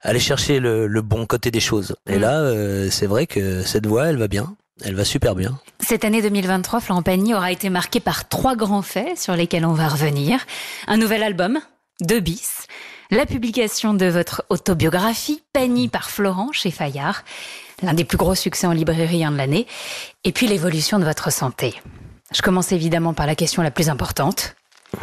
[0.00, 1.94] aller chercher le, le bon côté des choses.
[2.08, 2.20] Et Mm.
[2.20, 4.56] là, c'est vrai que cette voix, elle va bien.
[4.84, 5.58] Elle va super bien.
[5.80, 9.72] Cette année 2023, Florent Pagny aura été marquée par trois grands faits sur lesquels on
[9.72, 10.44] va revenir.
[10.86, 11.58] Un nouvel album,
[12.00, 12.66] deux bis,
[13.10, 17.22] la publication de votre autobiographie, Pagny par Florent chez Fayard,
[17.82, 19.66] l'un des plus gros succès en librairie de l'année,
[20.24, 21.80] et puis l'évolution de votre santé.
[22.34, 24.56] Je commence évidemment par la question la plus importante.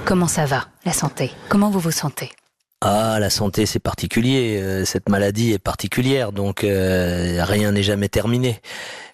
[0.06, 1.32] Comment ça va, la santé?
[1.50, 2.32] Comment vous vous sentez?
[2.86, 4.60] Ah, la santé, c'est particulier.
[4.62, 8.60] Euh, Cette maladie est particulière, donc euh, rien n'est jamais terminé.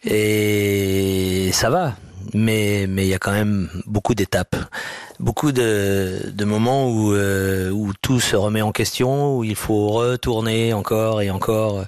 [0.03, 1.93] Et ça va,
[2.34, 4.55] mais mais il y a quand même beaucoup d'étapes,
[5.19, 10.73] beaucoup de, moments où euh, où tout se remet en question, où il faut retourner
[10.73, 11.86] encore et encore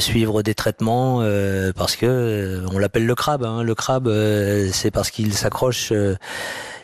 [0.00, 1.22] suivre des traitements
[1.76, 3.44] parce que on l'appelle le crabe.
[3.44, 3.62] Hein.
[3.62, 4.10] Le crabe,
[4.72, 5.92] c'est parce qu'il s'accroche.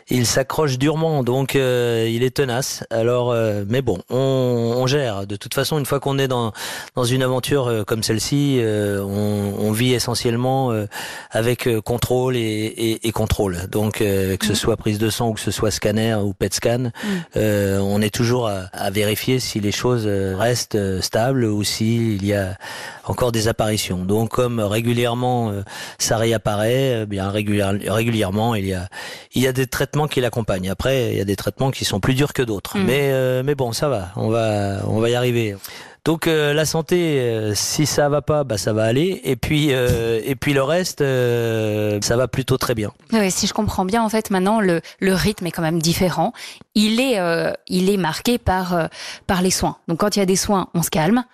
[0.09, 2.83] Il s'accroche durement, donc euh, il est tenace.
[2.89, 4.17] Alors, euh, mais bon, on,
[4.77, 5.27] on gère.
[5.27, 6.51] De toute façon, une fois qu'on est dans
[6.95, 10.85] dans une aventure euh, comme celle-ci, euh, on, on vit essentiellement euh,
[11.31, 13.67] avec euh, contrôle et, et, et contrôle.
[13.71, 16.53] Donc, euh, que ce soit prise de sang ou que ce soit scanner ou PET
[16.53, 16.91] scan,
[17.37, 22.25] euh, on est toujours à, à vérifier si les choses restent euh, stables ou s'il
[22.25, 22.57] y a
[23.05, 24.05] encore des apparitions.
[24.05, 25.61] Donc, comme régulièrement euh,
[25.97, 28.87] ça réapparaît, bien régulière- régulièrement il y a
[29.35, 30.69] il y a des traitements qui l'accompagnent.
[30.69, 32.77] Après, il y a des traitements qui sont plus durs que d'autres.
[32.77, 32.83] Mm.
[32.83, 35.55] Mais euh, mais bon, ça va, on va on va y arriver.
[36.05, 39.21] Donc euh, la santé, euh, si ça va pas, bah ça va aller.
[39.23, 42.91] Et puis euh, et puis le reste, ça va plutôt très bien.
[43.11, 46.33] Oui, si je comprends bien, en fait, maintenant le, le rythme est quand même différent.
[46.75, 47.19] Il est,
[47.67, 48.89] il est marqué par
[49.27, 49.77] par les soins.
[49.87, 51.25] Donc quand il y a des soins, on se calme,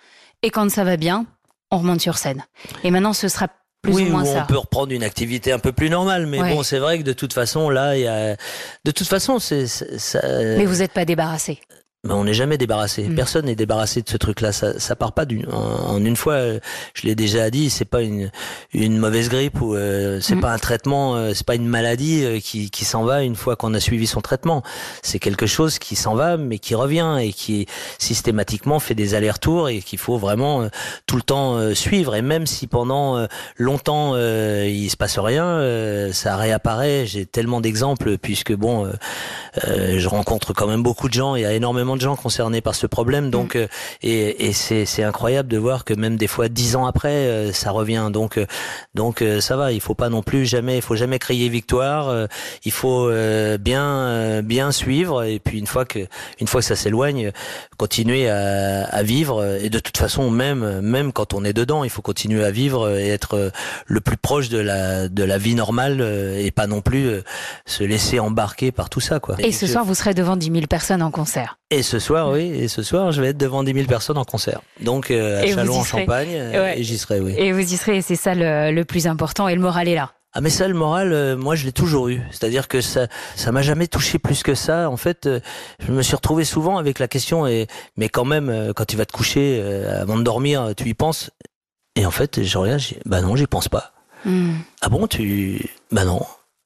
[0.42, 1.26] et quand ça va bien,
[1.70, 2.44] on remonte sur scène.
[2.84, 3.48] Et maintenant, ce sera
[3.86, 4.42] plus oui, ou moins où ça.
[4.44, 6.54] on peut reprendre une activité un peu plus normale, mais Ouais.
[6.54, 8.36] bon, c'est vrai que de toute façon, là, il y a,
[8.84, 11.58] de toute façon, c'est, c'est- ça, Mais vous n'êtes pas débarrassé.
[12.06, 13.04] Mais on n'est jamais débarrassé.
[13.08, 13.14] Mm.
[13.14, 14.52] Personne n'est débarrassé de ce truc-là.
[14.52, 16.34] Ça, ça part pas d'une, en, en une fois.
[16.34, 16.58] euh,
[16.94, 17.70] Je l'ai déjà dit.
[17.70, 18.30] C'est pas une
[18.72, 20.40] une mauvaise grippe ou euh, c'est Mm.
[20.40, 21.16] pas un traitement.
[21.16, 24.06] euh, c'est pas une maladie euh, qui qui s'en va une fois qu'on a suivi
[24.06, 24.62] son traitement.
[25.02, 27.66] C'est quelque chose qui s'en va mais qui revient et qui
[27.98, 30.68] systématiquement fait des allers-retours et qu'il faut vraiment euh,
[31.06, 32.14] tout le temps suivre.
[32.14, 37.06] Et même si pendant longtemps euh, il se passe rien, euh, ça réapparaît.
[37.06, 38.90] J'ai tellement d'exemples puisque bon.
[39.64, 41.34] je rencontre quand même beaucoup de gens.
[41.36, 43.30] Il y a énormément de gens concernés par ce problème.
[43.30, 43.66] Donc, euh,
[44.02, 47.52] et, et c'est, c'est incroyable de voir que même des fois dix ans après, euh,
[47.52, 48.08] ça revient.
[48.12, 48.46] Donc, euh,
[48.94, 49.72] donc euh, ça va.
[49.72, 52.08] Il faut pas non plus jamais, il faut jamais crier victoire.
[52.08, 52.26] Euh,
[52.64, 55.24] il faut euh, bien, euh, bien suivre.
[55.24, 56.06] Et puis une fois que,
[56.40, 57.32] une fois que ça s'éloigne,
[57.76, 59.44] continuer à, à vivre.
[59.62, 62.90] Et de toute façon, même, même quand on est dedans, il faut continuer à vivre
[62.90, 63.50] et être euh,
[63.86, 67.22] le plus proche de la, de la vie normale euh, et pas non plus euh,
[67.66, 69.36] se laisser embarquer par tout ça, quoi.
[69.38, 71.58] Et ce je- soir, vous serez devant 10 000 personnes en concert.
[71.70, 74.24] Et ce soir, oui, et ce soir, je vais être devant 10 000 personnes en
[74.24, 74.60] concert.
[74.80, 75.84] Donc, euh, à Chalon en.
[75.84, 76.78] Champagne, euh, Ouais.
[76.80, 77.34] et j'y serai, oui.
[77.36, 79.94] Et vous y serez, et c'est ça le, le plus important, et le moral est
[79.94, 80.12] là.
[80.32, 82.20] Ah, mais ça, le moral, euh, moi, je l'ai toujours eu.
[82.30, 84.90] C'est-à-dire que ça, ça m'a jamais touché plus que ça.
[84.90, 85.40] En fait, euh,
[85.78, 88.96] je me suis retrouvé souvent avec la question, et, mais quand même, euh, quand tu
[88.98, 91.30] vas te coucher, avant de dormir, tu y penses?
[91.96, 93.92] Et en fait, je regarde, bah non, j'y pense pas.
[94.26, 94.52] Hmm.
[94.82, 96.20] Ah bon, tu, bah non.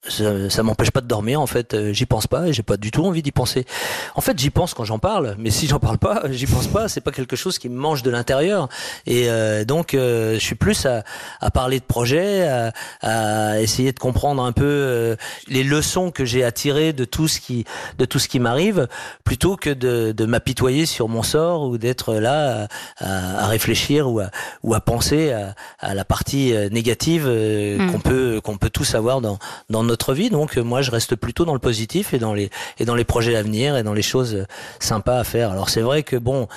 [0.08, 2.78] Ça, ça m'empêche pas de dormir en fait, euh, j'y pense pas et j'ai pas
[2.78, 3.66] du tout envie d'y penser.
[4.14, 6.88] En fait, j'y pense quand j'en parle, mais si j'en parle pas, j'y pense pas,
[6.88, 8.70] c'est pas quelque chose qui me mange de l'intérieur.
[9.04, 11.04] Et euh, donc euh, je suis plus à,
[11.42, 15.16] à parler de projet, à, à essayer de comprendre un peu euh,
[15.48, 17.66] les leçons que j'ai à tirer de tout ce qui
[17.98, 18.88] de tout ce qui m'arrive,
[19.24, 22.68] plutôt que de, de m'apitoyer sur mon sort ou d'être là
[23.00, 24.30] à, à- réfléchir ou à,
[24.62, 27.92] ou à penser à, à la partie euh, négative euh, Mm.
[27.92, 30.30] qu'on peut qu'on peut tous avoir dans dans notre vie.
[30.30, 33.04] Donc euh, moi je reste plutôt dans le positif et dans les et dans les
[33.04, 34.46] projets à venir et dans les choses euh,
[34.78, 35.50] sympas à faire.
[35.50, 36.48] Alors c'est vrai que bon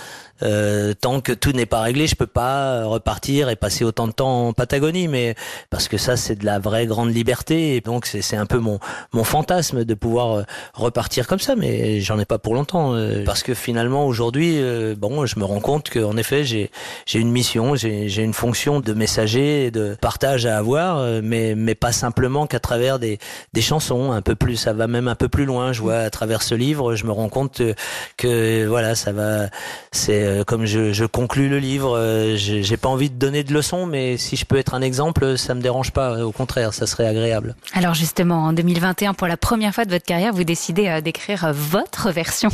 [0.43, 4.13] euh, tant que tout n'est pas réglé, je peux pas repartir et passer autant de
[4.13, 5.35] temps en Patagonie, mais
[5.69, 7.75] parce que ça c'est de la vraie grande liberté.
[7.75, 8.79] Et donc c'est un peu mon
[9.13, 13.23] mon fantasme de pouvoir euh, repartir comme ça, mais j'en ai pas pour longtemps euh,
[13.25, 16.69] parce que finalement aujourd'hui, euh, bon, je me rends compte qu'en effet j'ai
[17.13, 21.91] une mission, j'ai une fonction de messager de partage à avoir, euh, mais mais pas
[21.91, 23.19] simplement qu'à travers des
[23.53, 25.73] des chansons, un peu plus, ça va même un peu plus loin.
[25.73, 27.73] Je vois à travers ce livre, je me rends compte euh,
[28.17, 29.47] que voilà, ça va,
[29.91, 33.85] c'est euh, comme je, conclus le livre, euh, j'ai pas envie de donner de leçons,
[33.85, 36.25] mais si je peux être un exemple, ça me dérange pas.
[36.25, 37.55] Au contraire, ça serait agréable.
[37.73, 41.45] Alors justement, en 2021, pour la première fois de votre carrière, vous décidez euh, d'écrire
[41.45, 42.49] euh, votre version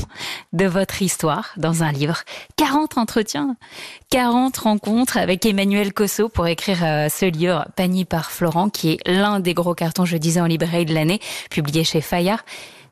[0.54, 2.24] de votre histoire dans un livre.
[2.58, 3.56] 40 entretiens,
[4.10, 9.40] 40 rencontres avec Emmanuel Cosso pour écrire ce livre, Panier par Florent, qui est l'un
[9.40, 12.44] des gros cartons, je disais, en librairie de l'année, publié chez Fayard.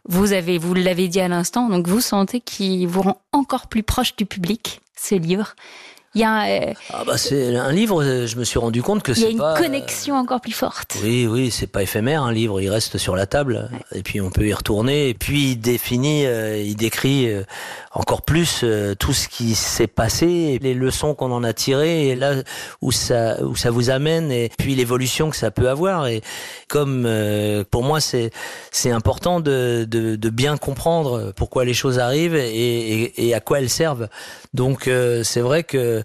[0.08, 3.84] Vous avez, vous l'avez dit à l'instant, donc vous sentez qu'il vous rend encore plus
[3.84, 5.56] proche du public, ce livre.
[6.18, 8.04] Il y a, euh, Ah bah c'est un livre.
[8.04, 9.54] euh, Je me suis rendu compte que il y a une pas.
[9.56, 10.98] euh, connexion encore plus forte.
[11.04, 14.32] Oui, oui, c'est pas éphémère un livre, il reste sur la table et puis on
[14.32, 17.30] peut y retourner et puis il définit, il décrit
[17.92, 18.66] encore plus
[18.98, 22.34] tout ce qui s'est passé, les leçons qu'on en a tirées et là
[22.82, 26.22] où ça où ça vous amène et puis l'évolution que ça peut avoir et
[26.68, 27.08] comme
[27.70, 28.32] pour moi c'est
[28.72, 32.48] c'est important de, de de bien comprendre pourquoi les choses arrivent et
[33.04, 34.08] et, et à quoi elles servent.
[34.56, 36.04] Donc euh, c'est vrai que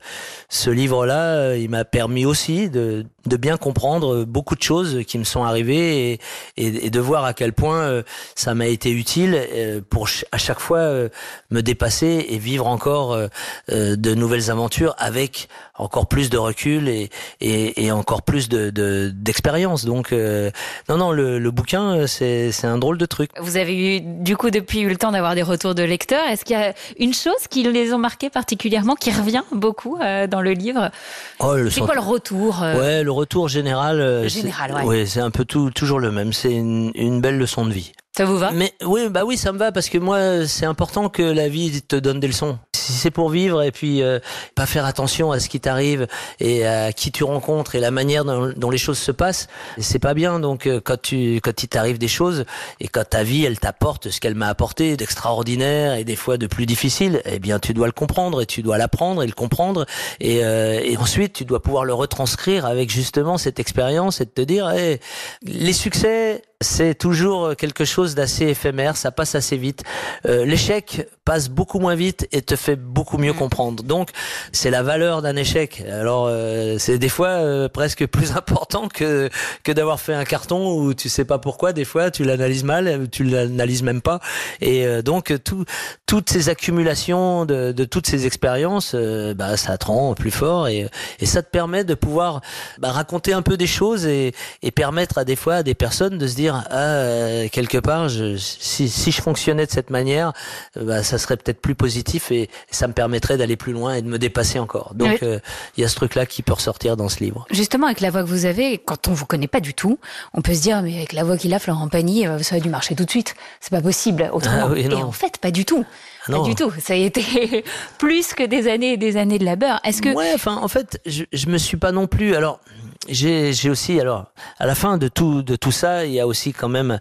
[0.48, 5.18] ce livre-là, euh, il m'a permis aussi de, de bien comprendre beaucoup de choses qui
[5.18, 6.20] me sont arrivées et,
[6.56, 8.02] et, et de voir à quel point euh,
[8.34, 11.08] ça m'a été utile euh, pour à chaque fois euh,
[11.50, 13.28] me dépasser et vivre encore euh,
[13.70, 18.70] euh, de nouvelles aventures avec encore plus de recul et, et, et encore plus de
[18.70, 19.84] de- d'expérience.
[19.84, 20.50] Donc euh,
[20.88, 23.30] non non le, le bouquin euh, c'est c'est un drôle de truc.
[23.40, 26.26] Vous avez eu, du coup, depuis eu le temps d'avoir des retours de lecteurs.
[26.28, 30.26] Est-ce qu'il y a une chose qui les ont marqués particulièrement, qui revient beaucoup euh,
[30.26, 30.90] dans le livre?
[31.38, 34.00] Oh, C'est quoi le retour euh, Ouais, le retour général.
[34.00, 35.06] euh, c'est- Général, ouais.
[35.06, 36.32] c'est un peu tout, toujours le même.
[36.32, 37.92] C'est une, une belle leçon de vie.
[38.16, 38.50] Ça vous va?
[38.52, 41.80] Mais oui, bah oui, ça me va parce que moi, c'est important que la vie
[41.82, 42.58] te donne des leçons.
[42.82, 44.18] Si c'est pour vivre et puis euh,
[44.54, 46.06] pas faire attention à ce qui t'arrive
[46.40, 50.14] et à qui tu rencontres et la manière dont, les choses se passent, c'est pas
[50.14, 50.40] bien.
[50.40, 52.44] Donc euh, quand tu quand il t'arrive des choses
[52.80, 56.46] et quand ta vie elle t'apporte ce qu'elle m'a apporté d'extraordinaire et des fois de
[56.46, 59.86] plus difficile, eh bien tu dois le comprendre et tu dois l'apprendre et le comprendre
[60.20, 64.42] et, euh, et ensuite tu dois pouvoir le retranscrire avec justement cette expérience et te
[64.42, 65.00] dire, eh,
[65.42, 69.82] les succès c'est toujours quelque chose d'assez éphémère, ça passe assez vite.
[70.26, 73.82] Euh, l'échec passe beaucoup moins vite et te fait beaucoup mieux comprendre.
[73.84, 74.10] Donc,
[74.50, 75.82] c'est la valeur d'un échec.
[75.88, 79.30] Alors, euh, c'est des fois euh, presque plus important que
[79.62, 81.72] que d'avoir fait un carton où tu sais pas pourquoi.
[81.72, 84.20] Des fois, tu l'analyses mal, tu l'analyses même pas.
[84.60, 85.64] Et euh, donc, tout,
[86.06, 90.68] toutes ces accumulations de, de toutes ces expériences, euh, bah, ça te rend plus fort
[90.68, 90.88] et,
[91.20, 92.40] et ça te permet de pouvoir
[92.78, 96.18] bah, raconter un peu des choses et, et permettre à des fois à des personnes
[96.18, 100.32] de se dire ah euh, quelque part je, si, si je fonctionnais de cette manière
[100.76, 104.02] euh, bah, ça serait peut-être plus positif et, ça me permettrait d'aller plus loin et
[104.02, 105.38] de me dépasser encore donc il Oui.
[105.78, 108.22] y a ce truc là qui peut ressortir dans ce livre Justement, avec la voix
[108.22, 109.98] que vous avez, quand on vous connaît pas du tout,
[110.34, 112.60] on peut se dire, mais avec la voix qu'il a, Florent Pagny, euh, ça a
[112.60, 113.34] dû marcher tout de suite.
[113.60, 114.62] C'est pas possible autrement.
[114.64, 115.84] Ah oui, et en fait, pas du tout.
[116.26, 116.42] Ah non.
[116.42, 116.72] Pas du tout.
[116.80, 117.64] Ça a été
[117.98, 119.80] plus que des années et des années de labeur.
[119.84, 122.34] Est-ce que Ouais, enfin, en fait, je, je me suis pas non plus.
[122.34, 122.60] Alors,
[123.08, 124.26] j'ai, j'ai aussi, alors,
[124.58, 126.98] à la fin de tout, de tout ça, il y a aussi quand même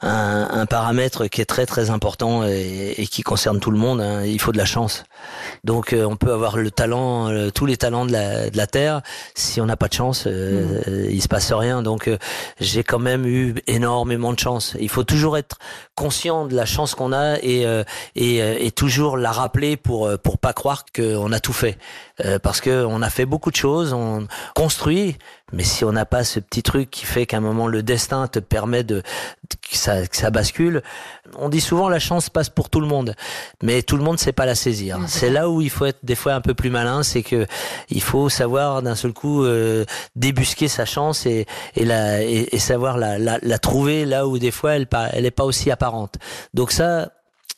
[0.00, 4.00] un, un paramètre qui est très très important et, et qui concerne tout le monde.
[4.00, 4.24] hein.
[4.24, 5.04] Il faut de la chance.
[5.62, 8.66] Donc, euh, on peut avoir le talent, euh, tous les talents de la, de la
[8.66, 9.02] terre.
[9.34, 11.82] Si on n'a pas de chance, euh, euh, il se passe rien.
[11.82, 12.16] Donc, euh,
[12.60, 14.76] j'ai quand même eu énormément de chance.
[14.80, 15.58] Il faut toujours être
[15.94, 17.84] conscient de la chance qu'on a et, euh,
[18.16, 21.76] et, euh, et toujours la rappeler pour pour pas croire qu'on a tout fait.
[22.24, 25.16] Euh, parce que on a fait beaucoup de choses, on construit,
[25.52, 28.26] mais si on n'a pas ce petit truc qui fait qu'à un moment le destin
[28.26, 29.02] te permet de
[29.70, 30.82] que ça, que ça bascule,
[31.36, 33.14] on dit souvent la chance passe pour tout le monde,
[33.62, 34.98] mais tout le monde sait pas la saisir.
[35.06, 37.46] C'est là où il faut être des fois un peu plus malin, c'est que
[37.90, 39.84] il faut savoir d'un seul coup euh,
[40.16, 44.38] débusquer sa chance et, et, la, et, et savoir la, la, la trouver là où
[44.38, 46.16] des fois elle pas, elle est pas aussi apparente.
[46.54, 47.10] Donc ça,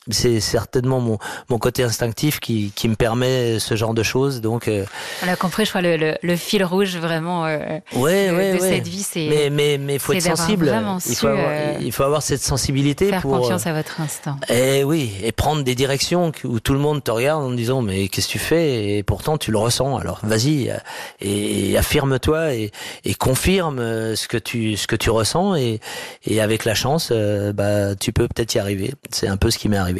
[0.09, 1.17] c'est certainement mon,
[1.49, 4.41] mon côté instinctif qui, qui me permet ce genre de choses.
[4.41, 4.85] Donc, euh,
[5.25, 7.57] on a compris, je crois, le, le, le fil rouge vraiment euh,
[7.95, 8.69] ouais, de, ouais, de ouais.
[8.75, 10.73] cette vie, c'est Mais, mais, mais faut être sensible.
[11.07, 13.35] Il faut, avoir, euh, il faut avoir cette sensibilité faire pour.
[13.35, 14.37] euh, confiance à votre instinct.
[14.49, 18.07] Et oui, et prendre des directions où tout le monde te regarde en disant mais
[18.07, 18.97] qu'est-ce que tu fais?
[18.97, 19.97] Et pourtant tu le ressens.
[19.97, 20.75] Alors vas-y euh,
[21.21, 22.71] et, et affirme-toi et,
[23.05, 23.77] et confirme
[24.15, 25.79] ce que tu ce que tu ressens et,
[26.25, 27.11] et avec la chance
[27.53, 28.93] bah tu peux peut-être y arriver.
[29.11, 29.96] C'est un peu ce qui m'est arrivé.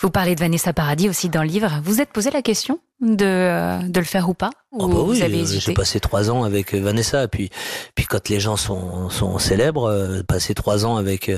[0.00, 1.80] Vous parlez de Vanessa Paradis aussi dans le livre.
[1.82, 5.18] Vous êtes posé la question de, euh, de le faire ou pas Oh bah oui,
[5.18, 7.28] vous avez euh, hésité j'ai passé trois ans avec euh, Vanessa.
[7.28, 7.48] Puis,
[7.94, 11.30] puis quand les gens sont, sont célèbres, passer trois ans avec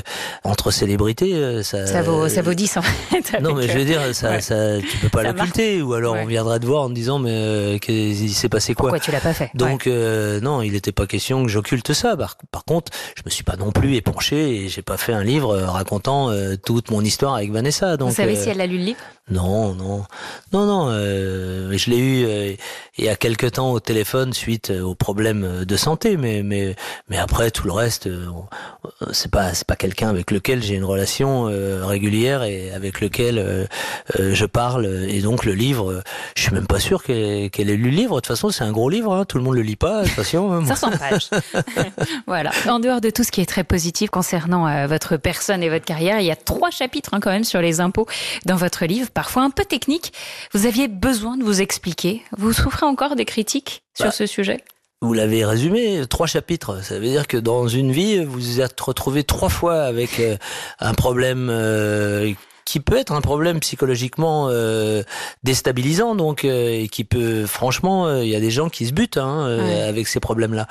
[0.42, 1.86] entre célébrités, ça.
[1.86, 3.38] Ça vaut, ça vaut 10 en fait.
[3.42, 4.40] Non, mais je veux dire, ça, ouais.
[4.40, 6.22] ça, tu peux pas l'occulter, ou alors Ouais.
[6.22, 9.10] on viendrait te voir en te disant, mais euh, qu'il s'est passé quoi Pourquoi tu
[9.10, 12.16] l'as pas fait Donc euh, non, il n'était pas question que j'occulte ça.
[12.16, 15.24] Par, par contre, je me suis pas non plus épanché et j'ai pas fait un
[15.24, 17.96] livre racontant euh, toute mon histoire avec Vanessa.
[17.96, 19.00] Donc Vous savez si elle a lu le livre?
[19.28, 20.04] Non, non,
[20.52, 20.86] non, non.
[20.90, 22.54] euh, je l'ai eu euh,
[22.96, 26.76] il y a quelque temps au téléphone suite euh, aux problèmes de santé, mais mais
[27.10, 28.26] mais après tout le reste, euh,
[29.12, 33.38] c'est pas c'est pas quelqu'un avec lequel j'ai une relation euh, régulière et avec lequel
[33.38, 33.66] euh,
[34.16, 34.86] je parle.
[35.08, 36.02] Et donc le livre,
[36.36, 38.14] je suis même pas sûr qu'elle ait lu le livre.
[38.16, 39.12] De toute façon, c'est un gros livre.
[39.12, 40.02] Hein, tout le monde le lit pas.
[40.02, 40.52] Attention.
[40.52, 40.64] hein.
[40.64, 41.30] 500 pages.
[42.28, 42.52] voilà.
[42.68, 46.20] En dehors de tout ce qui est très positif concernant votre personne et votre carrière,
[46.20, 48.06] il y a trois chapitres hein, quand même sur les impôts
[48.44, 50.12] dans votre livre, parfois un peu techniques.
[50.52, 52.22] Vous aviez besoin de vous expliquer.
[52.36, 54.62] Vous souffrez encore des critiques sur Bah, ce sujet?
[55.00, 56.82] Vous l'avez résumé, trois chapitres.
[56.84, 60.36] Ça veut dire que dans une vie, vous vous êtes retrouvé trois fois avec euh,
[60.80, 62.32] un problème euh,
[62.66, 65.02] qui peut être un problème psychologiquement euh,
[65.44, 68.92] déstabilisant, donc euh, et qui peut, franchement, euh, il y a des gens qui se
[68.92, 69.80] butent hein, Ouais.
[69.82, 70.66] avec ces problèmes-là.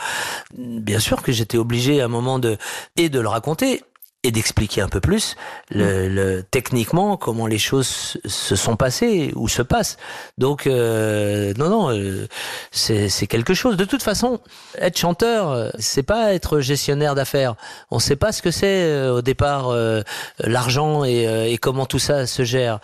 [0.57, 2.57] Bien sûr que j'étais obligé à un moment de
[2.97, 3.81] et de le raconter
[4.26, 5.36] et d'expliquer un peu plus
[5.69, 9.97] le, le- techniquement comment les choses se sont passées ou se passent.
[10.38, 12.28] Donc euh, non non, euh,
[12.71, 13.78] c'est quelque chose.
[13.78, 14.39] De toute façon,
[14.80, 17.55] être chanteur, c'est pas être gestionnaire d'affaires.
[17.91, 20.01] On sait pas ce que c'est euh, au départ euh,
[20.39, 22.80] l'argent et, euh, et comment tout ça se gère.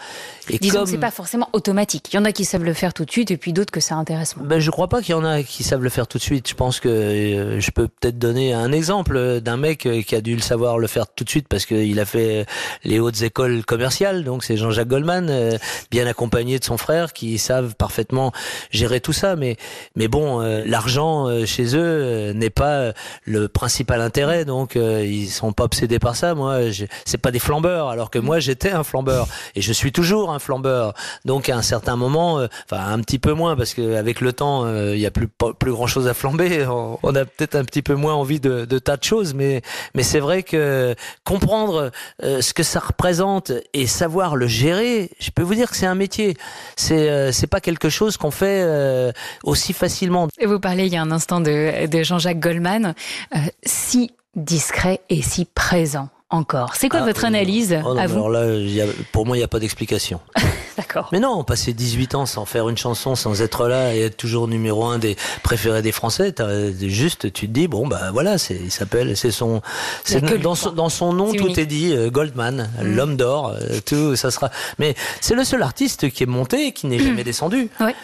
[0.50, 2.10] Et Disons comme que c'est pas forcément automatique.
[2.12, 3.80] Il y en a qui savent le faire tout de suite et puis d'autres que
[3.80, 4.46] ça intéresse moins.
[4.46, 6.48] ben, je crois pas qu'il y en a qui savent le faire tout de suite.
[6.50, 10.36] Je pense que euh, je peux peut-être donner un exemple d'un mec qui a dû
[10.36, 12.46] le savoir le faire tout de suite parce qu'il a fait
[12.84, 14.24] les hautes écoles commerciales.
[14.24, 15.58] Donc c'est Jean-Jacques Goldman, euh,
[15.90, 18.32] bien accompagné de son frère, qui savent parfaitement
[18.72, 19.36] gérer tout ça.
[19.36, 19.58] Mais
[19.96, 24.46] mais bon, euh, l'argent euh, chez eux euh, n'est pas euh, le principal intérêt.
[24.46, 26.36] Donc euh, ils sont pas obsédés par ça.
[26.36, 26.60] Moi,
[27.06, 30.40] c'est pas des flambeurs, alors que moi j'étais un flambeur et je suis toujours un
[30.40, 30.94] flambeur.
[31.26, 34.34] Donc à un certain moment, euh, enfin un petit peu moins parce que avec le
[34.34, 35.28] temps, euh, il y a plus
[35.60, 36.66] plus grand chose à flamber.
[37.04, 39.62] On a peut-être un petit peu moins envie de, de tas de choses, mais
[39.94, 41.92] mais c'est vrai que comprendre
[42.24, 45.86] euh, ce que ça représente et savoir le gérer, je peux vous dire que c'est
[45.86, 46.38] un métier.
[46.76, 49.12] C'est euh, c'est pas quelque chose qu'on fait euh,
[49.44, 50.28] aussi facilement.
[50.44, 52.94] Vous parlez il y a un instant de, de Jean-Jacques Goldman.
[53.36, 56.76] Euh, si discret et si présent encore.
[56.76, 59.26] C'est quoi Ah, votre euh, analyse oh non, à vous Alors là, y a- pour
[59.26, 60.20] moi, il n'y a pas d'explication.
[60.78, 61.10] D'accord.
[61.12, 64.48] Mais non, passer 18 ans sans faire une chanson, sans être là et être toujours
[64.48, 68.56] numéro un des préférés des Français, t'as- juste, tu te dis, bon, bah voilà, c'est,
[68.56, 69.62] il s'appelle, c'est son,
[70.06, 71.58] que dans, son, dans son nom, tout unique.
[71.58, 74.50] est dit, euh, Goldman, l'homme d'or, euh, tout, ça sera.
[74.80, 77.70] Mais c'est le seul artiste qui est monté et qui n'est jamais descendu.
[77.80, 77.96] Ouais.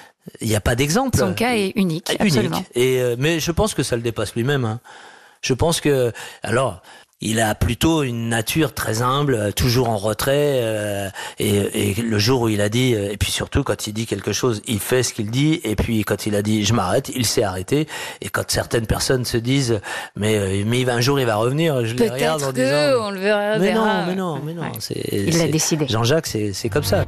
[0.42, 1.18] Il n'y a pas d'exemple.
[1.18, 2.22] Son cas est unique, unique.
[2.22, 2.64] absolument.
[2.76, 4.66] Et euh, mais je pense que ça le dépasse lui-même.
[4.66, 4.82] hein.
[5.42, 6.12] Je pense que
[6.44, 6.82] alors.
[7.20, 11.10] Il a plutôt une nature très humble, euh, toujours en retrait, euh,
[11.40, 14.06] et, et le jour où il a dit, euh, et puis surtout quand il dit
[14.06, 17.10] quelque chose, il fait ce qu'il dit, et puis quand il a dit je m'arrête,
[17.16, 17.88] il s'est arrêté,
[18.22, 19.82] et quand certaines personnes se disent
[20.16, 23.10] mais euh, mais un jour il va revenir, je les regarde en que disant on
[23.10, 23.58] le verra.
[23.58, 24.02] mais verra.
[24.02, 24.72] non, mais non, mais non, Ouais.
[24.80, 25.88] c'est Il l'a décidé.
[25.88, 27.06] Jean-Jacques, c'est c'est comme ça.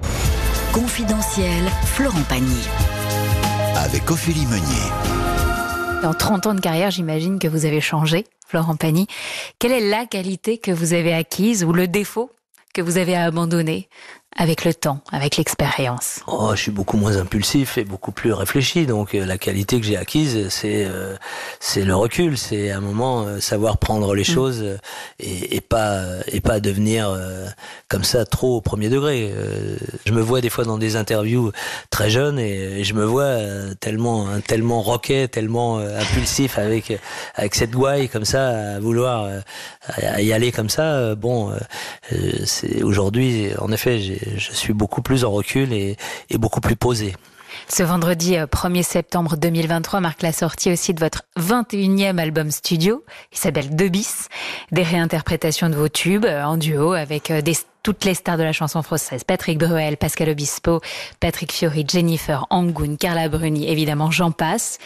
[0.73, 2.61] Confidentiel, Florent Pagny.
[3.75, 5.18] Avec Ophélie Meunier.
[6.01, 9.07] Dans 30 ans de carrière, j'imagine que vous avez changé, Florent Pagny.
[9.59, 12.31] Quelle est la qualité que vous avez acquise ou le défaut
[12.73, 13.89] que vous avez abandonné
[14.37, 18.85] avec le temps, avec l'expérience Oh, je suis beaucoup moins impulsif et beaucoup plus réfléchi.
[18.85, 21.15] Donc euh, la qualité que j'ai acquise, c'est euh,
[21.59, 24.77] c'est le recul, c'est à un moment euh, savoir prendre les choses euh,
[25.19, 27.47] et, et pas et pas devenir euh,
[27.89, 29.33] comme ça trop au premier degré.
[30.05, 31.51] Je me vois des fois dans des interviews
[31.89, 33.35] très jeunes et, et je me vois
[33.79, 36.97] tellement hein, tellement roquet, tellement impulsif avec
[37.35, 39.27] avec cette gouaille comme ça à vouloir
[39.87, 41.15] à y aller comme ça.
[41.15, 41.51] Bon,
[42.45, 45.97] c'est aujourd'hui en effet j'ai- je suis beaucoup plus en recul et,
[46.37, 47.15] beaucoup plus posé.
[47.67, 53.03] Ce vendredi euh, 1er septembre 2023 marque la sortie aussi de votre 21e album studio.
[53.31, 54.29] Il s'appelle Deux bis,
[54.71, 57.41] des réinterprétations de vos tubes euh, en duo avec euh,
[57.81, 59.23] toutes les stars de la chanson française.
[59.23, 60.81] Patrick Bruel, Pascal Obispo,
[61.19, 64.77] Patrick Fiori, Jennifer Angoun, Carla Bruni, évidemment j'en passe.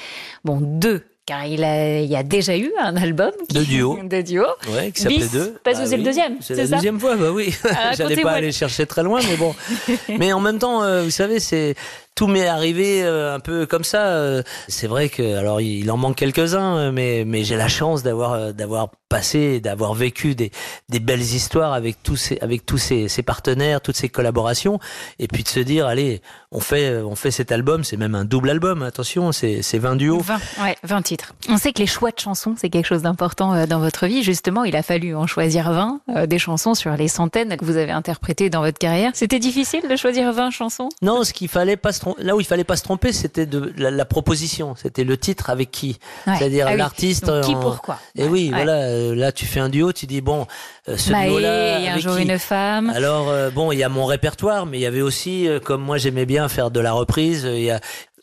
[0.45, 3.31] Bon, deux, car il, a, il y a déjà eu un album.
[3.49, 3.97] qui- De duo.
[4.03, 4.45] de duo.
[4.73, 5.55] Ouais, qui s'appelait deux.
[5.63, 7.53] parce que c'est le deuxième, C'est la ça deuxième fois, bah oui.
[7.65, 9.55] Ah, J'allais pas aller chercher très loin, mais bon.
[10.17, 11.75] mais en même temps, euh, vous savez, c'est
[12.15, 14.07] tout m'est arrivé euh, un peu comme ça.
[14.07, 14.43] euh.
[14.67, 18.89] C'est vrai que alors il en manque quelques-uns, mais mais j'ai la chance d'avoir d'avoir
[19.17, 20.49] passé, d'avoir vécu des
[20.89, 24.79] des belles histoires avec tous ces avec tous ces, ces partenaires, toutes ces collaborations,
[25.19, 28.25] et puis de se dire allez, on fait on fait cet album, c'est même un
[28.25, 28.81] double album.
[28.81, 30.19] Attention, c'est c'est 20 duos.
[30.19, 31.33] 20, ouais, 20 titres.
[31.47, 34.23] On sait que les choix de chansons, c'est quelque chose d'important euh, dans votre vie.
[34.23, 37.77] Justement, il a fallu en choisir 20, euh, des chansons sur les centaines que vous
[37.77, 39.11] avez interprétées dans votre carrière.
[39.13, 40.89] C'était difficile de choisir 20 chansons?
[41.03, 43.45] Non, ce qu'il fallait pas se tromper, là où il fallait pas se tromper, c'était
[43.45, 46.33] de la, la proposition, c'était le titre avec qui, Ouais.
[46.37, 46.77] c'est-à-dire Ah oui.
[46.77, 47.25] l'artiste.
[47.43, 48.63] Qui, en- pourquoi Et oui, Ouais.
[48.63, 50.45] voilà, euh, là tu fais un duo, tu dis bon,
[50.87, 51.79] euh, ce Maë duo-là.
[51.79, 52.89] et un jour qui une femme.
[52.95, 55.81] Alors euh, bon, il y a mon répertoire, mais il y avait aussi, euh, comme
[55.81, 57.79] moi j'aimais bien faire de la reprise, il y a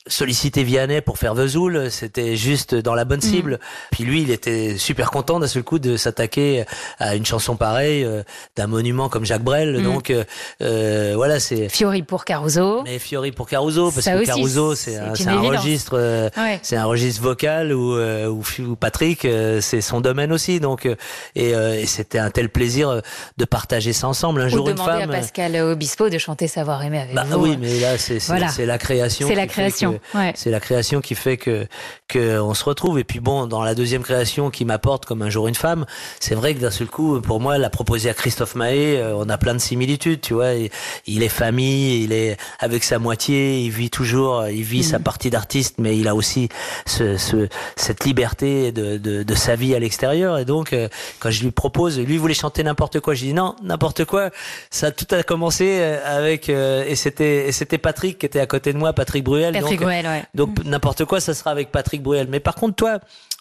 [0.06, 3.08] solliciter Vianney pour faire Vesoul, c'était juste dans la Mm.
[3.08, 3.60] bonne cible.
[3.90, 6.64] Puis lui, il était super content d'un seul coup de s'attaquer
[6.98, 8.22] à une chanson pareille euh,
[8.56, 9.78] d'un monument comme Jacques Brel.
[9.78, 9.82] Mm.
[9.82, 10.24] Donc euh,
[10.62, 12.82] euh, voilà, c'est Fiori pour Caruso.
[12.84, 16.58] mais Fiori pour Caruso, parce Ça que aussi, Caruso, c'est un, un registre, euh, Ouais.
[16.62, 20.60] c'est un registre vocal où, euh, où, où Patrick, euh, c'est son domaine aussi.
[20.60, 20.96] Donc, et,
[21.54, 23.02] euh, et c'était un tel plaisir
[23.36, 24.40] de partager ça ensemble.
[24.42, 25.10] Un Ou jour, une demander femme.
[25.10, 27.38] à Pascal Obispo de chanter Savoir aimer avec Bah vous.
[27.44, 28.48] oui, mais là, c'est c'est- Voilà.
[28.66, 29.28] la création.
[29.28, 30.32] C'est la création, ouais.
[30.34, 31.66] C'est la création qui fait que
[32.08, 32.98] que on se retrouve.
[32.98, 35.86] Et puis bon, dans la deuxième création qui m'apporte comme un jour une femme,
[36.18, 39.28] c'est vrai que d'un seul coup, pour moi, la proposer à Christophe Mahé, euh, on
[39.28, 40.52] a plein de similitudes, tu vois.
[41.06, 45.30] Il est famille, il est avec sa moitié, il vit toujours, il vit sa partie
[45.30, 46.48] d'artiste, mais il a aussi
[46.86, 50.38] ce, ce cette liberté de, de, de sa vie à l'extérieur.
[50.38, 50.88] Et donc, euh,
[51.18, 54.30] quand je lui propose, lui voulait chanter n'importe quoi, je dis non, n'importe quoi.
[54.70, 58.46] Ça tout a commencé euh, avec euh, et c'était et c'était Patrick qui était à
[58.46, 59.52] côté de moi, Patrick Bruel.
[59.52, 60.24] Patrick Bruel, ouais.
[60.34, 62.28] donc n'importe quoi, ça sera avec Patrick Bruel.
[62.28, 62.98] Mais par contre, toi,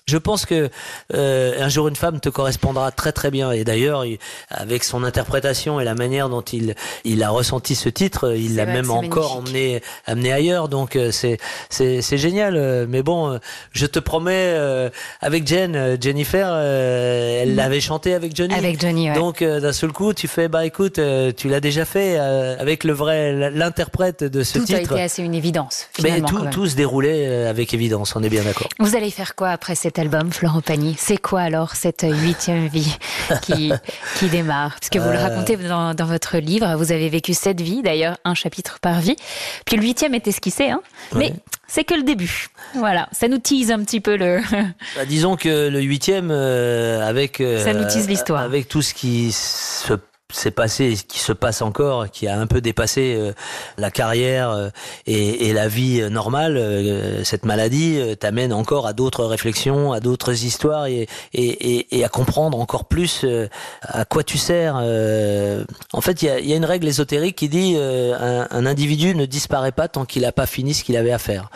[0.10, 0.70] je pense que
[1.14, 3.51] euh, un jour une femme te correspondra très très bien.
[3.51, 4.18] Et d'ailleurs, il-
[4.49, 8.66] avec son interprétation et la manière dont il il a ressenti ce titre, il l'a
[8.66, 9.55] même encore magnifique.
[9.55, 10.68] emmené amené ailleurs.
[10.70, 11.38] Donc euh, c'est
[11.70, 12.88] c'est génial.
[12.89, 13.38] Mais bon, euh,
[13.72, 14.89] je te promets, euh,
[15.22, 18.53] avec Jen, Jennifer, euh, elle l'avait chanté avec Johnny.
[18.53, 18.57] Mm.
[18.57, 19.16] Avec Johnny, ouais.
[19.16, 20.99] Donc d'un seul coup, tu fais bah écoute,
[21.38, 24.91] tu l'as déjà fait avec le vrai l'interprète de ce Tout a titre.
[24.93, 25.88] été assez une évidence.
[26.01, 28.70] Mais tout, tout se déroulait avec évidence, on est bien d'accord.
[28.80, 32.95] Vous allez faire quoi après cet album, Florent Pagny C'est quoi alors cette huitième vie
[33.41, 33.72] qui,
[34.18, 34.78] qui démarre?
[34.80, 35.22] Parce que vous le Euh.
[35.22, 39.18] racontez dans, dans votre livre, vous avez vécu sept vies, d'ailleurs un chapitre par vie.
[39.66, 40.80] Puis le huitième est esquissé, hein
[41.16, 41.34] mais
[41.68, 42.47] c'est que le début.
[42.76, 44.39] Voilà, ça nous tease un petit peu le...
[44.95, 48.41] Bah, disons que le huitième, euh, avec euh, Ça nous tease l'histoire.
[48.41, 49.93] avec tout ce qui se
[50.32, 53.34] s'est passé, qui se passe encore, qui a un peu dépassé euh,
[53.78, 54.70] la carrière euh,
[55.08, 60.44] et, et, la vie normale, euh, cette maladie t'amène encore à d'autres réflexions, à d'autres
[60.46, 63.26] histoires et, et, et, à comprendre encore plus
[63.82, 64.76] à quoi tu sers.
[64.76, 69.16] En fait, il y a, y a, une règle ésotérique qui dit un, un, individu
[69.16, 71.50] ne disparaît pas tant qu'il n'a pas fini ce qu'il avait à faire.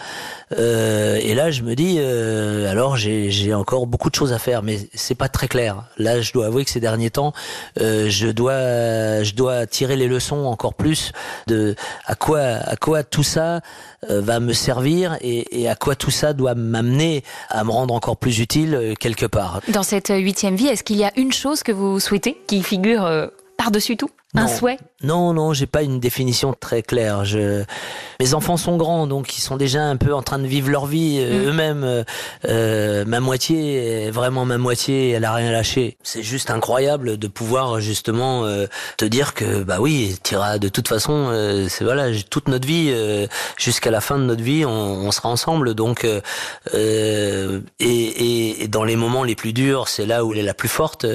[0.57, 5.15] et là, je me dis, alors j'ai encore beaucoup de choses à faire, mais c'est
[5.15, 5.84] pas très clair.
[5.97, 7.34] Là, je dois avouer que ces derniers temps,
[7.78, 11.11] je dois euh, je dois tirer les leçons encore plus
[11.47, 13.61] de à quoi à quoi tout ça
[14.09, 18.18] euh, va me servir et, à quoi tout ça doit m'amener à me rendre encore
[18.18, 19.61] plus utile euh, quelque part.
[19.70, 23.09] Dans cette huitième vie, est-ce qu'il y a une chose que vous souhaitez qui figure
[23.57, 24.09] par-dessus tout?
[24.36, 27.23] Un souhait Non, non, j'ai pas une définition très claire.
[27.23, 27.63] Je...
[28.19, 30.86] Mes enfants sont grands, donc ils sont déjà un peu en train de vivre leur
[30.88, 31.49] vie euh, mm.
[31.49, 31.84] eux-mêmes.
[31.84, 32.03] Euh,
[32.47, 35.97] euh, ma moitié, vraiment ma moitié, elle a rien lâché.
[36.03, 38.43] C'est juste incroyable de pouvoir justement
[38.97, 41.31] te dire que bah oui, t'iras de toute façon.
[41.69, 42.93] c'est voilà, toute notre vie,
[43.57, 45.75] jusqu'à la fin de notre vie, on, on sera ensemble.
[45.75, 46.05] Donc
[46.73, 50.53] et, et, et, dans les moments les plus durs, c'est là où elle est la
[50.53, 51.05] plus forte.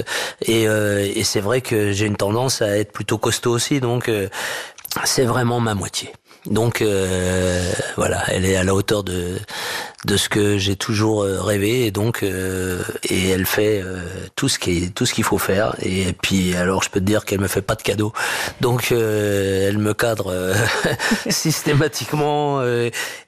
[0.43, 4.29] Et, et c'est vrai que j'ai une tendance à être plutôt costaud aussi, donc euh,
[5.05, 6.13] c'est vraiment ma moitié.
[6.47, 9.39] Donc euh, voilà, elle est à la hauteur de
[10.05, 13.99] de ce que j'ai toujours euh, rêvé et donc euh, et elle fait euh,
[14.37, 17.05] tout ce qui est tout ce qu'il faut faire et puis alors je peux te
[17.05, 18.13] dire qu'elle me fait pas de cadeaux.
[18.61, 20.55] Donc elle me cadre
[21.29, 22.63] systématiquement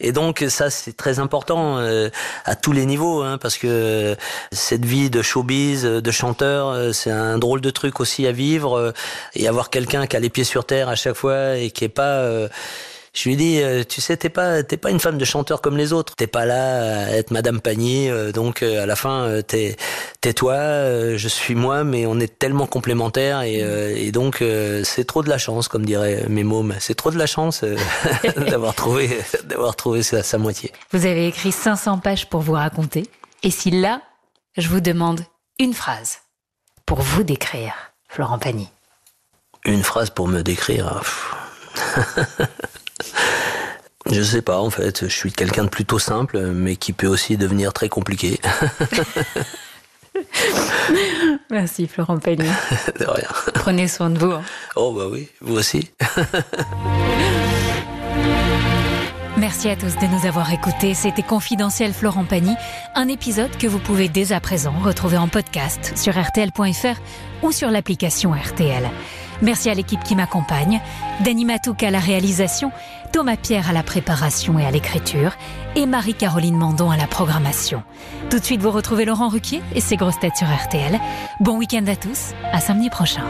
[0.00, 1.78] et donc ça c'est très important
[2.44, 4.16] à tous les niveaux hein, parce que
[4.52, 8.92] cette vie de showbiz de chanteur c'est un drôle de truc aussi à vivre
[9.34, 11.88] et avoir quelqu'un qui a les pieds sur terre à chaque fois et qui est
[11.88, 12.48] pas
[13.12, 15.76] je lui dis, euh, tu sais, t'es pas, t'es pas une femme de chanteur comme
[15.76, 16.14] les autres.
[16.14, 18.08] T'es pas là à être Madame Panier.
[18.08, 19.76] Euh, donc euh, à la fin, t'es,
[20.20, 20.56] t'es toi,
[21.16, 23.58] je suis moi, mais on est tellement complémentaires et,
[24.06, 24.44] et donc
[24.84, 26.74] c'est trop de la chance, comme diraient mes mômes.
[26.78, 27.64] C'est trop de la chance
[28.36, 30.72] d'avoir trouvé, d'avoir trouvé sa, sa moitié.
[30.92, 33.08] Vous avez écrit 500 pages pour vous raconter.
[33.42, 34.02] Et si là,
[34.56, 35.20] je vous demande
[35.58, 36.18] une phrase
[36.86, 37.74] pour vous décrire,
[38.08, 38.68] Florent Pagny.
[39.64, 41.02] Une phrase pour me décrire.
[44.10, 45.08] Je sais pas, en fait.
[45.08, 48.40] Je suis quelqu'un de plutôt simple, mais qui peut aussi devenir très compliqué.
[51.50, 52.48] Merci Florent Pagny.
[52.98, 53.28] de rien.
[53.54, 54.32] Prenez soin de vous.
[54.32, 54.42] Hein.
[54.76, 55.90] Oh bah oui, vous aussi.
[59.36, 60.92] Merci à tous de nous avoir écoutés.
[60.94, 62.54] C'était Confidentiel Florent Pagny,
[62.94, 67.00] un épisode que vous pouvez dès à présent retrouver en podcast sur rtl.fr
[67.42, 68.90] ou sur l'application RTL.
[69.40, 70.80] Merci à l'équipe qui m'accompagne,
[71.24, 72.70] Dany Matouk à la réalisation,
[73.12, 75.32] Thomas Pierre à la préparation et à l'écriture,
[75.76, 77.82] et Marie-Caroline Mandon à la programmation.
[78.30, 80.98] Tout de suite, vous retrouvez Laurent Ruquier et ses grosses têtes sur RTL.
[81.40, 83.24] Bon week-end à tous, à samedi prochain.